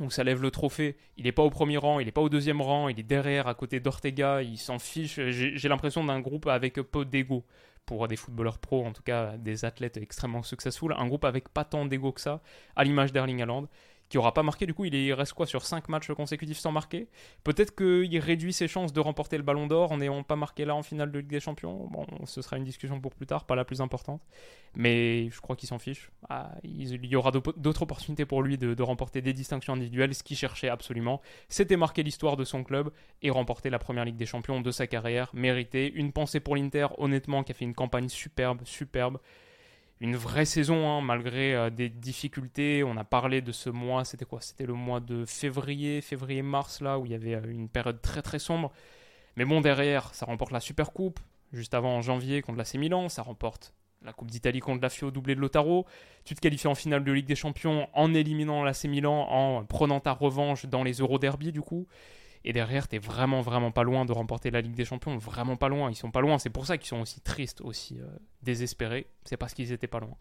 où 0.00 0.10
ça 0.10 0.24
lève 0.24 0.42
le 0.42 0.50
trophée. 0.50 0.96
Il 1.16 1.24
n'est 1.24 1.32
pas 1.32 1.42
au 1.42 1.50
premier 1.50 1.76
rang, 1.76 2.00
il 2.00 2.06
n'est 2.06 2.12
pas 2.12 2.20
au 2.20 2.28
deuxième 2.28 2.60
rang, 2.60 2.88
il 2.88 2.98
est 2.98 3.02
derrière, 3.02 3.48
à 3.48 3.54
côté 3.54 3.80
d'Ortega, 3.80 4.42
il 4.42 4.58
s'en 4.58 4.78
fiche. 4.78 5.20
J'ai 5.20 5.68
l'impression 5.68 6.04
d'un 6.04 6.20
groupe 6.20 6.46
avec 6.46 6.74
peu 6.74 7.04
d'ego, 7.04 7.44
pour 7.86 8.06
des 8.06 8.16
footballeurs 8.16 8.58
pro, 8.58 8.84
en 8.84 8.92
tout 8.92 9.02
cas 9.02 9.36
des 9.38 9.64
athlètes 9.64 9.96
extrêmement 9.96 10.42
successful, 10.42 10.94
un 10.96 11.06
groupe 11.06 11.24
avec 11.24 11.48
pas 11.48 11.64
tant 11.64 11.86
d'ego 11.86 12.12
que 12.12 12.20
ça, 12.20 12.42
à 12.76 12.84
l'image 12.84 13.12
d'Erling 13.12 13.40
Haaland, 13.40 13.66
qui 14.08 14.18
aura 14.18 14.32
pas 14.32 14.42
marqué. 14.42 14.66
Du 14.66 14.74
coup, 14.74 14.84
il 14.84 15.12
reste 15.12 15.32
quoi 15.32 15.46
sur 15.46 15.64
5 15.64 15.88
matchs 15.88 16.12
consécutifs 16.12 16.58
sans 16.58 16.72
marquer? 16.72 17.08
Peut-être 17.44 17.74
qu'il 17.74 18.18
réduit 18.18 18.52
ses 18.52 18.68
chances 18.68 18.92
de 18.92 19.00
remporter 19.00 19.36
le 19.36 19.42
ballon 19.42 19.66
d'or 19.66 19.92
en 19.92 19.98
n'ayant 19.98 20.22
pas 20.22 20.36
marqué 20.36 20.64
là 20.64 20.74
en 20.74 20.82
finale 20.82 21.12
de 21.12 21.18
Ligue 21.18 21.28
des 21.28 21.40
Champions. 21.40 21.86
Bon, 21.90 22.06
ce 22.24 22.42
sera 22.42 22.56
une 22.56 22.64
discussion 22.64 23.00
pour 23.00 23.14
plus 23.14 23.26
tard, 23.26 23.44
pas 23.44 23.54
la 23.54 23.64
plus 23.64 23.80
importante. 23.80 24.22
Mais 24.74 25.28
je 25.30 25.40
crois 25.40 25.56
qu'il 25.56 25.68
s'en 25.68 25.78
fiche. 25.78 26.10
Ah, 26.28 26.52
il 26.62 27.04
y 27.06 27.16
aura 27.16 27.30
d'autres 27.30 27.82
opportunités 27.82 28.24
pour 28.24 28.42
lui 28.42 28.58
de, 28.58 28.82
remporter 28.82 29.20
des 29.20 29.32
distinctions 29.32 29.74
individuelles. 29.74 30.14
Ce 30.14 30.22
qu'il 30.22 30.36
cherchait 30.36 30.68
absolument, 30.68 31.20
c'était 31.48 31.76
marquer 31.76 32.02
l'histoire 32.02 32.36
de 32.36 32.44
son 32.44 32.64
club 32.64 32.90
et 33.22 33.30
remporter 33.30 33.70
la 33.70 33.78
première 33.78 34.04
Ligue 34.04 34.16
des 34.16 34.26
Champions 34.26 34.60
de 34.60 34.70
sa 34.70 34.86
carrière. 34.86 35.30
Mérité. 35.34 35.92
Une 35.92 36.12
pensée 36.12 36.40
pour 36.40 36.56
l'Inter, 36.56 36.88
honnêtement, 36.98 37.42
qui 37.42 37.52
a 37.52 37.54
fait 37.54 37.64
une 37.64 37.74
campagne 37.74 38.08
superbe, 38.08 38.60
superbe 38.64 39.18
une 40.00 40.16
vraie 40.16 40.44
saison, 40.44 40.88
hein, 40.88 41.00
malgré 41.00 41.54
euh, 41.54 41.70
des 41.70 41.88
difficultés. 41.88 42.84
On 42.84 42.96
a 42.96 43.04
parlé 43.04 43.42
de 43.42 43.52
ce 43.52 43.70
mois, 43.70 44.04
c'était 44.04 44.24
quoi? 44.24 44.40
C'était 44.40 44.66
le 44.66 44.74
mois 44.74 45.00
de 45.00 45.24
février, 45.24 46.00
février-mars, 46.00 46.80
là, 46.80 46.98
où 46.98 47.06
il 47.06 47.12
y 47.12 47.14
avait 47.14 47.34
euh, 47.34 47.50
une 47.50 47.68
période 47.68 48.00
très 48.00 48.22
très 48.22 48.38
sombre. 48.38 48.72
Mais 49.36 49.44
bon, 49.44 49.60
derrière, 49.60 50.14
ça 50.14 50.26
remporte 50.26 50.52
la 50.52 50.60
Super 50.60 50.92
Coupe, 50.92 51.20
juste 51.52 51.74
avant 51.74 51.96
en 51.96 52.02
janvier 52.02 52.42
contre 52.42 52.58
l'AC 52.58 52.74
Milan, 52.74 53.08
ça 53.08 53.22
remporte 53.22 53.74
la 54.02 54.12
Coupe 54.12 54.30
d'Italie 54.30 54.60
contre 54.60 54.82
la 54.82 54.90
Fio 54.90 55.10
doublé 55.10 55.34
de 55.34 55.40
Lotaro. 55.40 55.84
Tu 56.24 56.34
te 56.34 56.40
qualifies 56.40 56.68
en 56.68 56.74
finale 56.76 57.02
de 57.02 57.10
Ligue 57.10 57.26
des 57.26 57.34
Champions 57.34 57.88
en 57.94 58.14
éliminant 58.14 58.62
l'AC 58.62 58.84
Milan, 58.84 59.28
en 59.28 59.64
prenant 59.64 59.98
ta 59.98 60.12
revanche 60.12 60.66
dans 60.66 60.84
les 60.84 60.94
Euro 60.94 61.18
Derby, 61.18 61.50
du 61.50 61.62
coup. 61.62 61.88
Et 62.44 62.52
derrière, 62.52 62.88
t'es 62.88 62.98
vraiment, 62.98 63.40
vraiment 63.40 63.70
pas 63.70 63.82
loin 63.82 64.04
de 64.04 64.12
remporter 64.12 64.50
la 64.50 64.60
Ligue 64.60 64.74
des 64.74 64.84
Champions. 64.84 65.16
Vraiment 65.16 65.56
pas 65.56 65.68
loin. 65.68 65.90
Ils 65.90 65.96
sont 65.96 66.10
pas 66.10 66.20
loin. 66.20 66.38
C'est 66.38 66.50
pour 66.50 66.66
ça 66.66 66.78
qu'ils 66.78 66.88
sont 66.88 67.00
aussi 67.00 67.20
tristes, 67.20 67.60
aussi 67.60 68.00
euh, 68.00 68.06
désespérés. 68.42 69.06
C'est 69.24 69.36
parce 69.36 69.54
qu'ils 69.54 69.72
étaient 69.72 69.86
pas 69.86 70.00
loin. 70.00 70.16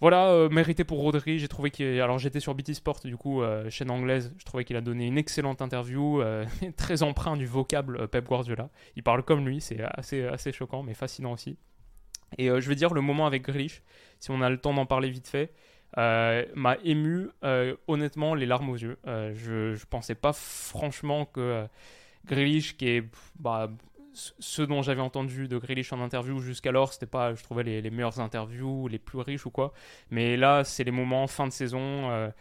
Voilà, 0.00 0.28
euh, 0.28 0.48
mérité 0.48 0.84
pour 0.84 1.00
Rodri. 1.00 1.38
J'ai 1.38 1.48
trouvé 1.48 1.70
qu'il. 1.70 2.00
Alors 2.00 2.18
j'étais 2.18 2.40
sur 2.40 2.54
BT 2.54 2.72
Sport, 2.74 3.00
du 3.04 3.16
coup, 3.16 3.42
euh, 3.42 3.68
chaîne 3.68 3.90
anglaise. 3.90 4.32
Je 4.38 4.44
trouvais 4.44 4.64
qu'il 4.64 4.76
a 4.76 4.80
donné 4.80 5.06
une 5.06 5.18
excellente 5.18 5.60
interview, 5.60 6.22
très 6.76 7.02
empreint 7.02 7.36
du 7.36 7.46
vocable 7.46 8.06
Pep 8.08 8.26
Guardiola. 8.26 8.70
Il 8.94 9.02
parle 9.02 9.24
comme 9.24 9.44
lui, 9.46 9.60
c'est 9.60 9.80
assez, 9.82 10.24
assez 10.24 10.52
choquant, 10.52 10.84
mais 10.84 10.94
fascinant 10.94 11.32
aussi. 11.32 11.56
Et 12.36 12.48
je 12.48 12.68
vais 12.68 12.74
dire 12.74 12.94
le 12.94 13.00
moment 13.00 13.26
avec 13.26 13.42
Grealish, 13.42 13.82
si 14.20 14.30
on 14.30 14.40
a 14.42 14.50
le 14.50 14.58
temps 14.58 14.74
d'en 14.74 14.86
parler 14.86 15.10
vite 15.10 15.26
fait. 15.26 15.52
Euh, 15.96 16.44
m'a 16.54 16.76
ému 16.84 17.30
euh, 17.44 17.74
honnêtement 17.86 18.34
les 18.34 18.46
larmes 18.46 18.68
aux 18.68 18.76
yeux. 18.76 18.98
Euh, 19.06 19.32
je, 19.34 19.74
je 19.74 19.86
pensais 19.86 20.14
pas 20.14 20.32
franchement 20.32 21.24
que 21.24 21.66
Grealish, 22.26 22.76
qui 22.76 22.88
est 22.88 23.04
bah, 23.38 23.70
ce 24.12 24.62
dont 24.62 24.82
j'avais 24.82 25.00
entendu 25.00 25.48
de 25.48 25.56
Grealish 25.56 25.92
en 25.92 26.00
interview 26.00 26.40
jusqu'alors, 26.40 26.92
c'était 26.92 27.06
pas, 27.06 27.34
je 27.34 27.42
trouvais, 27.42 27.62
les, 27.62 27.80
les, 27.80 27.90
meilleures 27.90 28.20
interviews, 28.20 28.88
les 28.88 28.98
plus 28.98 29.18
riches 29.18 29.46
ou 29.46 29.50
quoi. 29.50 29.72
Mais 30.10 30.36
là, 30.36 30.64
c'est 30.64 30.84
les 30.84 30.90
moments 30.90 31.26
fin 31.26 31.46
de 31.46 31.52
saison. 31.52 32.32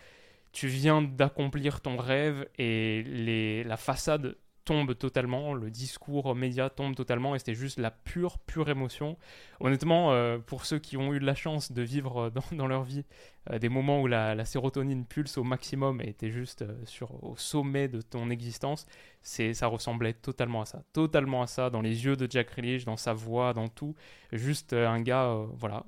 tu 0.51 0.67
viens 0.67 1.01
d'accomplir 1.01 1.81
ton 1.81 1.97
rêve 1.97 2.47
et 2.57 3.03
les, 3.03 3.63
la 3.63 3.77
façade 3.77 4.35
tombe 4.67 4.97
totalement, 4.97 5.53
le 5.53 5.71
discours 5.71 6.35
média 6.35 6.69
tombe 6.69 6.93
totalement 6.93 7.35
et 7.35 7.39
c'était 7.39 7.53
juste 7.53 7.79
la 7.79 7.89
pure, 7.89 8.37
pure 8.37 8.69
émotion. 8.69 9.17
Honnêtement, 9.61 10.11
euh, 10.11 10.39
pour 10.39 10.65
ceux 10.65 10.77
qui 10.77 10.97
ont 10.97 11.13
eu 11.13 11.19
la 11.19 11.35
chance 11.35 11.71
de 11.71 11.81
vivre 11.81 12.23
euh, 12.23 12.29
dans, 12.51 12.67
leur 12.67 12.83
vie 12.83 13.05
euh, 13.49 13.59
des 13.59 13.69
moments 13.69 14.01
où 14.01 14.07
la, 14.07 14.43
sérotonine 14.43 15.05
pulse 15.05 15.37
au 15.37 15.45
maximum 15.45 16.01
et 16.01 16.09
était 16.09 16.31
juste 16.31 16.65
sur, 16.83 17.23
au 17.23 17.37
sommet 17.37 17.87
de 17.87 18.01
ton 18.01 18.29
existence, 18.29 18.87
c'est, 19.21 19.53
ça 19.53 19.67
ressemblait 19.67 20.11
totalement 20.11 20.63
à 20.63 20.65
ça. 20.65 20.83
Totalement 20.91 21.41
à 21.41 21.47
ça, 21.47 21.69
dans 21.69 21.81
les 21.81 22.03
yeux 22.03 22.17
de 22.17 22.29
Jack 22.29 22.49
Grealish, 22.49 22.83
dans 22.83 22.97
sa 22.97 23.13
voix, 23.13 23.53
dans 23.53 23.69
tout. 23.69 23.95
Juste 24.33 24.73
un 24.73 24.99
gars, 25.01 25.33
voilà, 25.53 25.85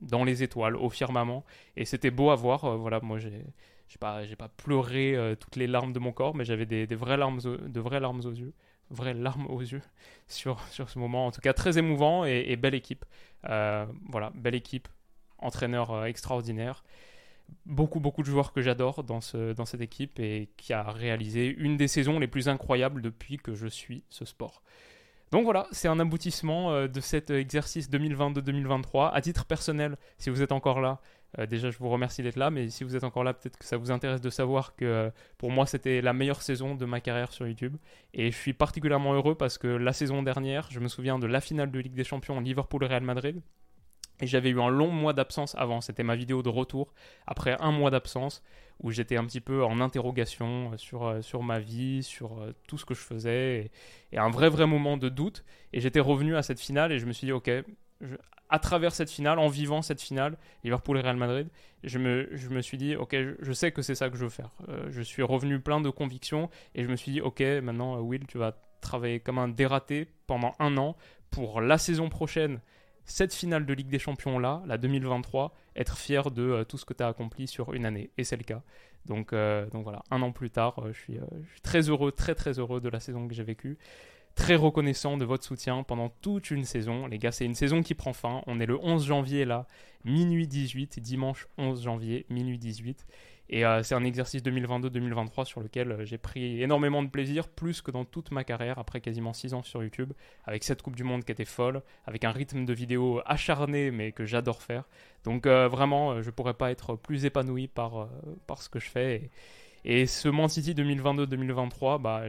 dans 0.00 0.24
les 0.24 0.42
étoiles, 0.42 0.76
au 0.76 0.88
firmament. 0.88 1.44
Et 1.76 1.84
c'était 1.84 2.10
beau 2.10 2.30
à 2.30 2.34
voir. 2.34 2.78
voilà, 2.78 3.00
moi 3.00 3.18
j'ai 3.18 3.44
j'ai 3.88 3.98
pas, 3.98 4.24
j'ai 4.24 4.36
pas 4.36 4.48
pleuré 4.48 5.14
euh, 5.14 5.34
toutes 5.36 5.56
les 5.56 5.66
larmes 5.66 5.92
de 5.92 5.98
mon 5.98 6.12
corps, 6.12 6.34
mais 6.34 6.44
j'avais 6.44 6.66
des, 6.66 6.86
vraies 6.94 7.16
larmes, 7.16 7.40
de 7.40 7.80
vraies 7.80 8.00
larmes 8.00 8.20
aux 8.20 8.32
yeux, 8.32 8.52
vraies 8.90 9.14
larmes 9.14 9.46
aux 9.46 9.60
yeux 9.60 9.82
sur, 10.28 10.60
sur 10.70 10.90
ce 10.90 10.98
moment. 10.98 11.26
En 11.26 11.30
tout 11.30 11.40
cas, 11.40 11.52
très 11.52 11.78
émouvant 11.78 12.24
et, 12.24 12.56
belle 12.56 12.74
équipe. 12.74 13.04
Euh, 13.48 13.86
voilà, 14.08 14.32
belle 14.34 14.54
équipe, 14.54 14.88
entraîneur 15.38 15.92
euh, 15.92 16.04
extraordinaire. 16.06 16.84
Beaucoup, 17.64 18.00
beaucoup 18.00 18.22
de 18.22 18.26
joueurs 18.26 18.52
que 18.52 18.60
j'adore 18.60 19.04
dans, 19.04 19.20
ce, 19.20 19.52
dans 19.52 19.66
cette 19.66 19.80
équipe 19.80 20.18
et 20.18 20.48
qui 20.56 20.72
a 20.72 20.82
réalisé 20.82 21.46
une 21.46 21.76
des 21.76 21.86
saisons 21.86 22.18
les 22.18 22.26
plus 22.26 22.48
incroyables 22.48 23.02
depuis 23.02 23.36
que 23.36 23.54
je 23.54 23.68
suis 23.68 24.02
ce 24.08 24.24
sport. 24.24 24.62
Donc 25.30 25.44
voilà, 25.44 25.68
c'est 25.70 25.86
un 25.86 26.00
aboutissement 26.00 26.86
de 26.88 27.00
cet 27.00 27.30
exercice 27.30 27.88
2022-2023. 27.88 29.12
À 29.12 29.20
titre 29.20 29.44
personnel, 29.44 29.96
si 30.18 30.30
vous 30.30 30.42
êtes 30.42 30.50
encore 30.50 30.80
là, 30.80 31.00
euh, 31.38 31.46
déjà, 31.46 31.70
je 31.70 31.78
vous 31.78 31.88
remercie 31.88 32.22
d'être 32.22 32.36
là, 32.36 32.50
mais 32.50 32.68
si 32.70 32.84
vous 32.84 32.96
êtes 32.96 33.04
encore 33.04 33.24
là, 33.24 33.34
peut-être 33.34 33.58
que 33.58 33.64
ça 33.64 33.76
vous 33.76 33.90
intéresse 33.90 34.20
de 34.20 34.30
savoir 34.30 34.74
que 34.76 34.84
euh, 34.84 35.10
pour 35.38 35.50
moi, 35.50 35.66
c'était 35.66 36.00
la 36.00 36.12
meilleure 36.12 36.42
saison 36.42 36.74
de 36.74 36.84
ma 36.86 37.00
carrière 37.00 37.32
sur 37.32 37.46
YouTube. 37.46 37.76
Et 38.14 38.30
je 38.30 38.36
suis 38.36 38.52
particulièrement 38.52 39.14
heureux 39.14 39.34
parce 39.34 39.58
que 39.58 39.66
la 39.66 39.92
saison 39.92 40.22
dernière, 40.22 40.68
je 40.70 40.80
me 40.80 40.88
souviens 40.88 41.18
de 41.18 41.26
la 41.26 41.40
finale 41.40 41.70
de 41.70 41.78
Ligue 41.78 41.94
des 41.94 42.04
Champions 42.04 42.40
Liverpool-Real 42.40 43.02
Madrid. 43.02 43.40
Et 44.20 44.26
j'avais 44.26 44.48
eu 44.48 44.60
un 44.60 44.70
long 44.70 44.88
mois 44.88 45.12
d'absence 45.12 45.54
avant. 45.56 45.82
C'était 45.82 46.02
ma 46.02 46.16
vidéo 46.16 46.42
de 46.42 46.48
retour 46.48 46.94
après 47.26 47.54
un 47.60 47.70
mois 47.70 47.90
d'absence 47.90 48.42
où 48.80 48.90
j'étais 48.90 49.18
un 49.18 49.24
petit 49.26 49.42
peu 49.42 49.62
en 49.62 49.80
interrogation 49.80 50.72
euh, 50.72 50.76
sur, 50.78 51.22
sur 51.22 51.42
ma 51.42 51.58
vie, 51.58 52.02
sur 52.02 52.46
tout 52.66 52.78
ce 52.78 52.86
que 52.86 52.94
je 52.94 53.00
faisais 53.00 53.70
et, 54.12 54.18
un 54.18 54.30
vrai, 54.30 54.48
vrai 54.48 54.66
moment 54.66 54.96
de 54.96 55.10
doute. 55.10 55.44
Et 55.74 55.80
j'étais 55.80 56.00
revenu 56.00 56.34
à 56.34 56.42
cette 56.42 56.60
finale 56.60 56.92
et 56.92 56.98
je 56.98 57.04
me 57.04 57.12
suis 57.12 57.26
dit, 57.26 57.32
ok, 57.32 57.50
à 58.48 58.58
travers 58.58 58.94
cette 58.94 59.10
finale, 59.10 59.38
en 59.38 59.48
vivant 59.48 59.82
cette 59.82 60.00
finale, 60.00 60.36
Liverpool 60.64 60.98
et 60.98 61.00
Real 61.00 61.16
Madrid, 61.16 61.48
je 61.84 61.98
me, 61.98 62.28
je 62.32 62.48
me 62.48 62.60
suis 62.60 62.78
dit, 62.78 62.96
ok, 62.96 63.16
je, 63.40 63.52
sais 63.52 63.72
que 63.72 63.82
c'est 63.82 63.94
ça 63.94 64.10
que 64.10 64.16
je 64.16 64.24
veux 64.24 64.30
faire. 64.30 64.50
Euh, 64.68 64.86
je 64.90 65.02
suis 65.02 65.22
revenu 65.22 65.60
plein 65.60 65.80
de 65.80 65.90
convictions 65.90 66.50
et 66.74 66.84
je 66.84 66.88
me 66.88 66.96
suis 66.96 67.12
dit, 67.12 67.20
ok, 67.20 67.40
maintenant, 67.62 67.96
euh, 67.96 68.00
Will, 68.00 68.26
tu 68.26 68.38
vas 68.38 68.56
travailler 68.80 69.20
comme 69.20 69.38
un 69.38 69.48
dératé 69.48 70.08
pendant 70.26 70.52
un 70.58 70.76
an 70.76 70.96
pour 71.30 71.60
la 71.60 71.78
saison 71.78 72.08
prochaine, 72.08 72.60
cette 73.04 73.34
finale 73.34 73.66
de 73.66 73.72
Ligue 73.72 73.88
des 73.88 73.98
Champions 73.98 74.38
là, 74.38 74.62
la 74.66 74.78
2023, 74.78 75.54
être 75.76 75.96
fier 75.96 76.30
de 76.30 76.42
euh, 76.42 76.64
tout 76.64 76.78
ce 76.78 76.84
que 76.84 76.94
tu 76.94 77.02
as 77.02 77.08
accompli 77.08 77.46
sur 77.46 77.72
une 77.72 77.84
année. 77.84 78.10
Et 78.18 78.24
c'est 78.24 78.36
le 78.36 78.44
cas. 78.44 78.62
Donc, 79.06 79.32
donc 79.32 79.84
voilà, 79.84 80.02
un 80.10 80.20
an 80.22 80.32
plus 80.32 80.50
tard, 80.50 80.82
je 80.88 80.98
suis, 80.98 81.14
je, 81.14 81.48
suis, 81.52 81.60
très 81.60 81.82
heureux, 81.82 82.10
très 82.10 82.34
très 82.34 82.58
heureux 82.58 82.80
de 82.80 82.88
la 82.88 82.98
saison 82.98 83.28
que 83.28 83.34
j'ai 83.34 83.44
vécue 83.44 83.78
très 84.36 84.54
reconnaissant 84.54 85.16
de 85.16 85.24
votre 85.24 85.42
soutien 85.42 85.82
pendant 85.82 86.08
toute 86.08 86.52
une 86.52 86.64
saison. 86.64 87.06
Les 87.06 87.18
gars, 87.18 87.32
c'est 87.32 87.44
une 87.44 87.56
saison 87.56 87.82
qui 87.82 87.94
prend 87.94 88.12
fin. 88.12 88.42
On 88.46 88.60
est 88.60 88.66
le 88.66 88.78
11 88.78 89.04
janvier 89.04 89.44
là, 89.44 89.66
minuit 90.04 90.46
18, 90.46 91.00
dimanche 91.00 91.48
11 91.58 91.82
janvier, 91.82 92.26
minuit 92.28 92.58
18. 92.58 93.06
Et 93.48 93.64
euh, 93.64 93.82
c'est 93.82 93.94
un 93.94 94.04
exercice 94.04 94.42
2022-2023 94.42 95.44
sur 95.44 95.60
lequel 95.60 95.92
euh, 95.92 96.04
j'ai 96.04 96.18
pris 96.18 96.62
énormément 96.62 97.02
de 97.02 97.08
plaisir, 97.08 97.48
plus 97.48 97.80
que 97.80 97.90
dans 97.90 98.04
toute 98.04 98.30
ma 98.32 98.44
carrière, 98.44 98.78
après 98.78 99.00
quasiment 99.00 99.32
6 99.32 99.54
ans 99.54 99.62
sur 99.62 99.82
YouTube, 99.82 100.12
avec 100.44 100.64
cette 100.64 100.82
Coupe 100.82 100.96
du 100.96 101.04
Monde 101.04 101.24
qui 101.24 101.32
était 101.32 101.44
folle, 101.44 101.82
avec 102.06 102.24
un 102.24 102.32
rythme 102.32 102.64
de 102.64 102.72
vidéo 102.72 103.22
acharné, 103.24 103.90
mais 103.90 104.12
que 104.12 104.26
j'adore 104.26 104.62
faire. 104.62 104.84
Donc 105.24 105.46
euh, 105.46 105.68
vraiment, 105.68 106.22
je 106.22 106.30
pourrais 106.30 106.54
pas 106.54 106.72
être 106.72 106.96
plus 106.96 107.24
épanoui 107.24 107.68
par, 107.68 108.08
par 108.48 108.62
ce 108.62 108.68
que 108.68 108.80
je 108.80 108.90
fais. 108.90 109.30
Et 109.88 110.06
ce 110.06 110.28
Man 110.28 110.48
City 110.48 110.74
2022-2023, 110.74 112.02
bah, 112.02 112.22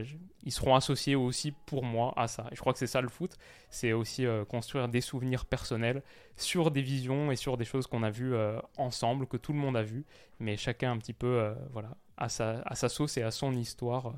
ils 0.43 0.52
seront 0.52 0.76
associés 0.76 1.15
aussi 1.15 1.52
pour 1.65 1.84
moi 1.84 2.13
à 2.15 2.28
ça. 2.28 2.46
Et 2.52 2.56
je 2.56 2.60
crois 2.60 2.72
que 2.72 2.78
c'est 2.78 2.86
ça 2.86 3.02
le 3.02 3.10
foot, 3.10 3.36
c'est 3.72 3.93
aussi 3.93 4.28
euh, 4.28 4.46
construire 4.46 4.88
des 4.89 5.02
souvenirs 5.02 5.43
personnels 5.48 6.04
sur 6.36 6.70
des 6.70 6.84
visions 6.84 7.32
et 7.32 7.36
sur 7.36 7.58
des 7.58 7.65
choses 7.65 7.88
qu'on 7.88 8.04
a 8.04 8.12
vues 8.12 8.36
euh, 8.36 8.60
ensemble, 8.78 9.26
que 9.26 9.38
tout 9.38 9.54
le 9.54 9.58
monde 9.58 9.76
a 9.76 9.82
vues, 9.82 10.06
mais 10.39 10.56
chacun 10.56 10.91
un 10.91 11.00
petit 11.00 11.13
peu 11.13 11.26
euh, 11.26 11.56
voilà, 11.72 11.98
à, 12.15 12.30
sa, 12.30 12.62
à 12.62 12.76
sa 12.76 12.89
sauce 12.89 13.17
et 13.17 13.24
à 13.24 13.32
son 13.32 13.52
histoire 13.54 14.13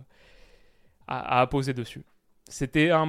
à, 1.08 1.40
à, 1.40 1.48
poser 1.48 1.74
dessus. 1.74 2.04
C'était 2.50 2.90
un 2.90 3.08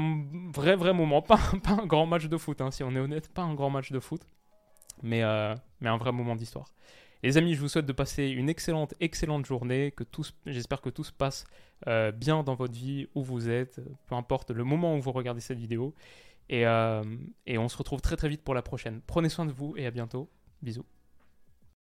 vrai, 0.54 0.76
vrai 0.76 0.92
moment, 0.92 1.22
pas, 1.22 1.40
pas 1.64 1.72
un 1.72 1.86
grand 1.86 2.06
match 2.06 2.26
de 2.26 2.36
foot, 2.36 2.60
hein, 2.60 2.70
si 2.70 2.84
on 2.84 2.94
est 2.94 3.00
honnête, 3.00 3.28
pas 3.34 3.42
un 3.42 3.54
grand 3.54 3.70
match 3.70 3.90
de 3.90 3.98
foot, 3.98 4.22
mais, 5.02 5.22
mais 5.80 5.88
un 5.88 5.96
vrai 5.96 6.12
moment 6.12 6.36
d'histoire. 6.36 6.68
Les 7.22 7.36
amis, 7.36 7.54
je 7.54 7.60
vous 7.60 7.68
souhaite 7.68 7.86
de 7.86 7.92
passer 7.92 8.28
une 8.28 8.48
excellente, 8.48 8.94
excellente 9.00 9.44
journée. 9.44 9.92
Que 9.92 10.04
j'espère 10.46 10.80
que 10.80 10.88
tout 10.90 11.04
se 11.04 11.12
passe 11.12 11.44
euh, 11.86 12.12
bien 12.12 12.42
dans 12.42 12.54
votre 12.54 12.74
vie, 12.74 13.08
où 13.14 13.22
vous 13.22 13.48
êtes, 13.48 13.80
peu 14.06 14.14
importe 14.14 14.50
le 14.50 14.64
moment 14.64 14.96
où 14.96 15.00
vous 15.00 15.12
regardez 15.12 15.40
cette 15.40 15.58
vidéo. 15.58 15.94
Et, 16.48 16.66
euh, 16.66 17.02
et 17.46 17.58
on 17.58 17.68
se 17.68 17.76
retrouve 17.76 18.00
très 18.00 18.16
très 18.16 18.28
vite 18.28 18.42
pour 18.42 18.54
la 18.54 18.62
prochaine. 18.62 19.00
Prenez 19.06 19.28
soin 19.28 19.46
de 19.46 19.52
vous 19.52 19.74
et 19.76 19.86
à 19.86 19.90
bientôt. 19.90 20.28
Bisous. 20.62 20.86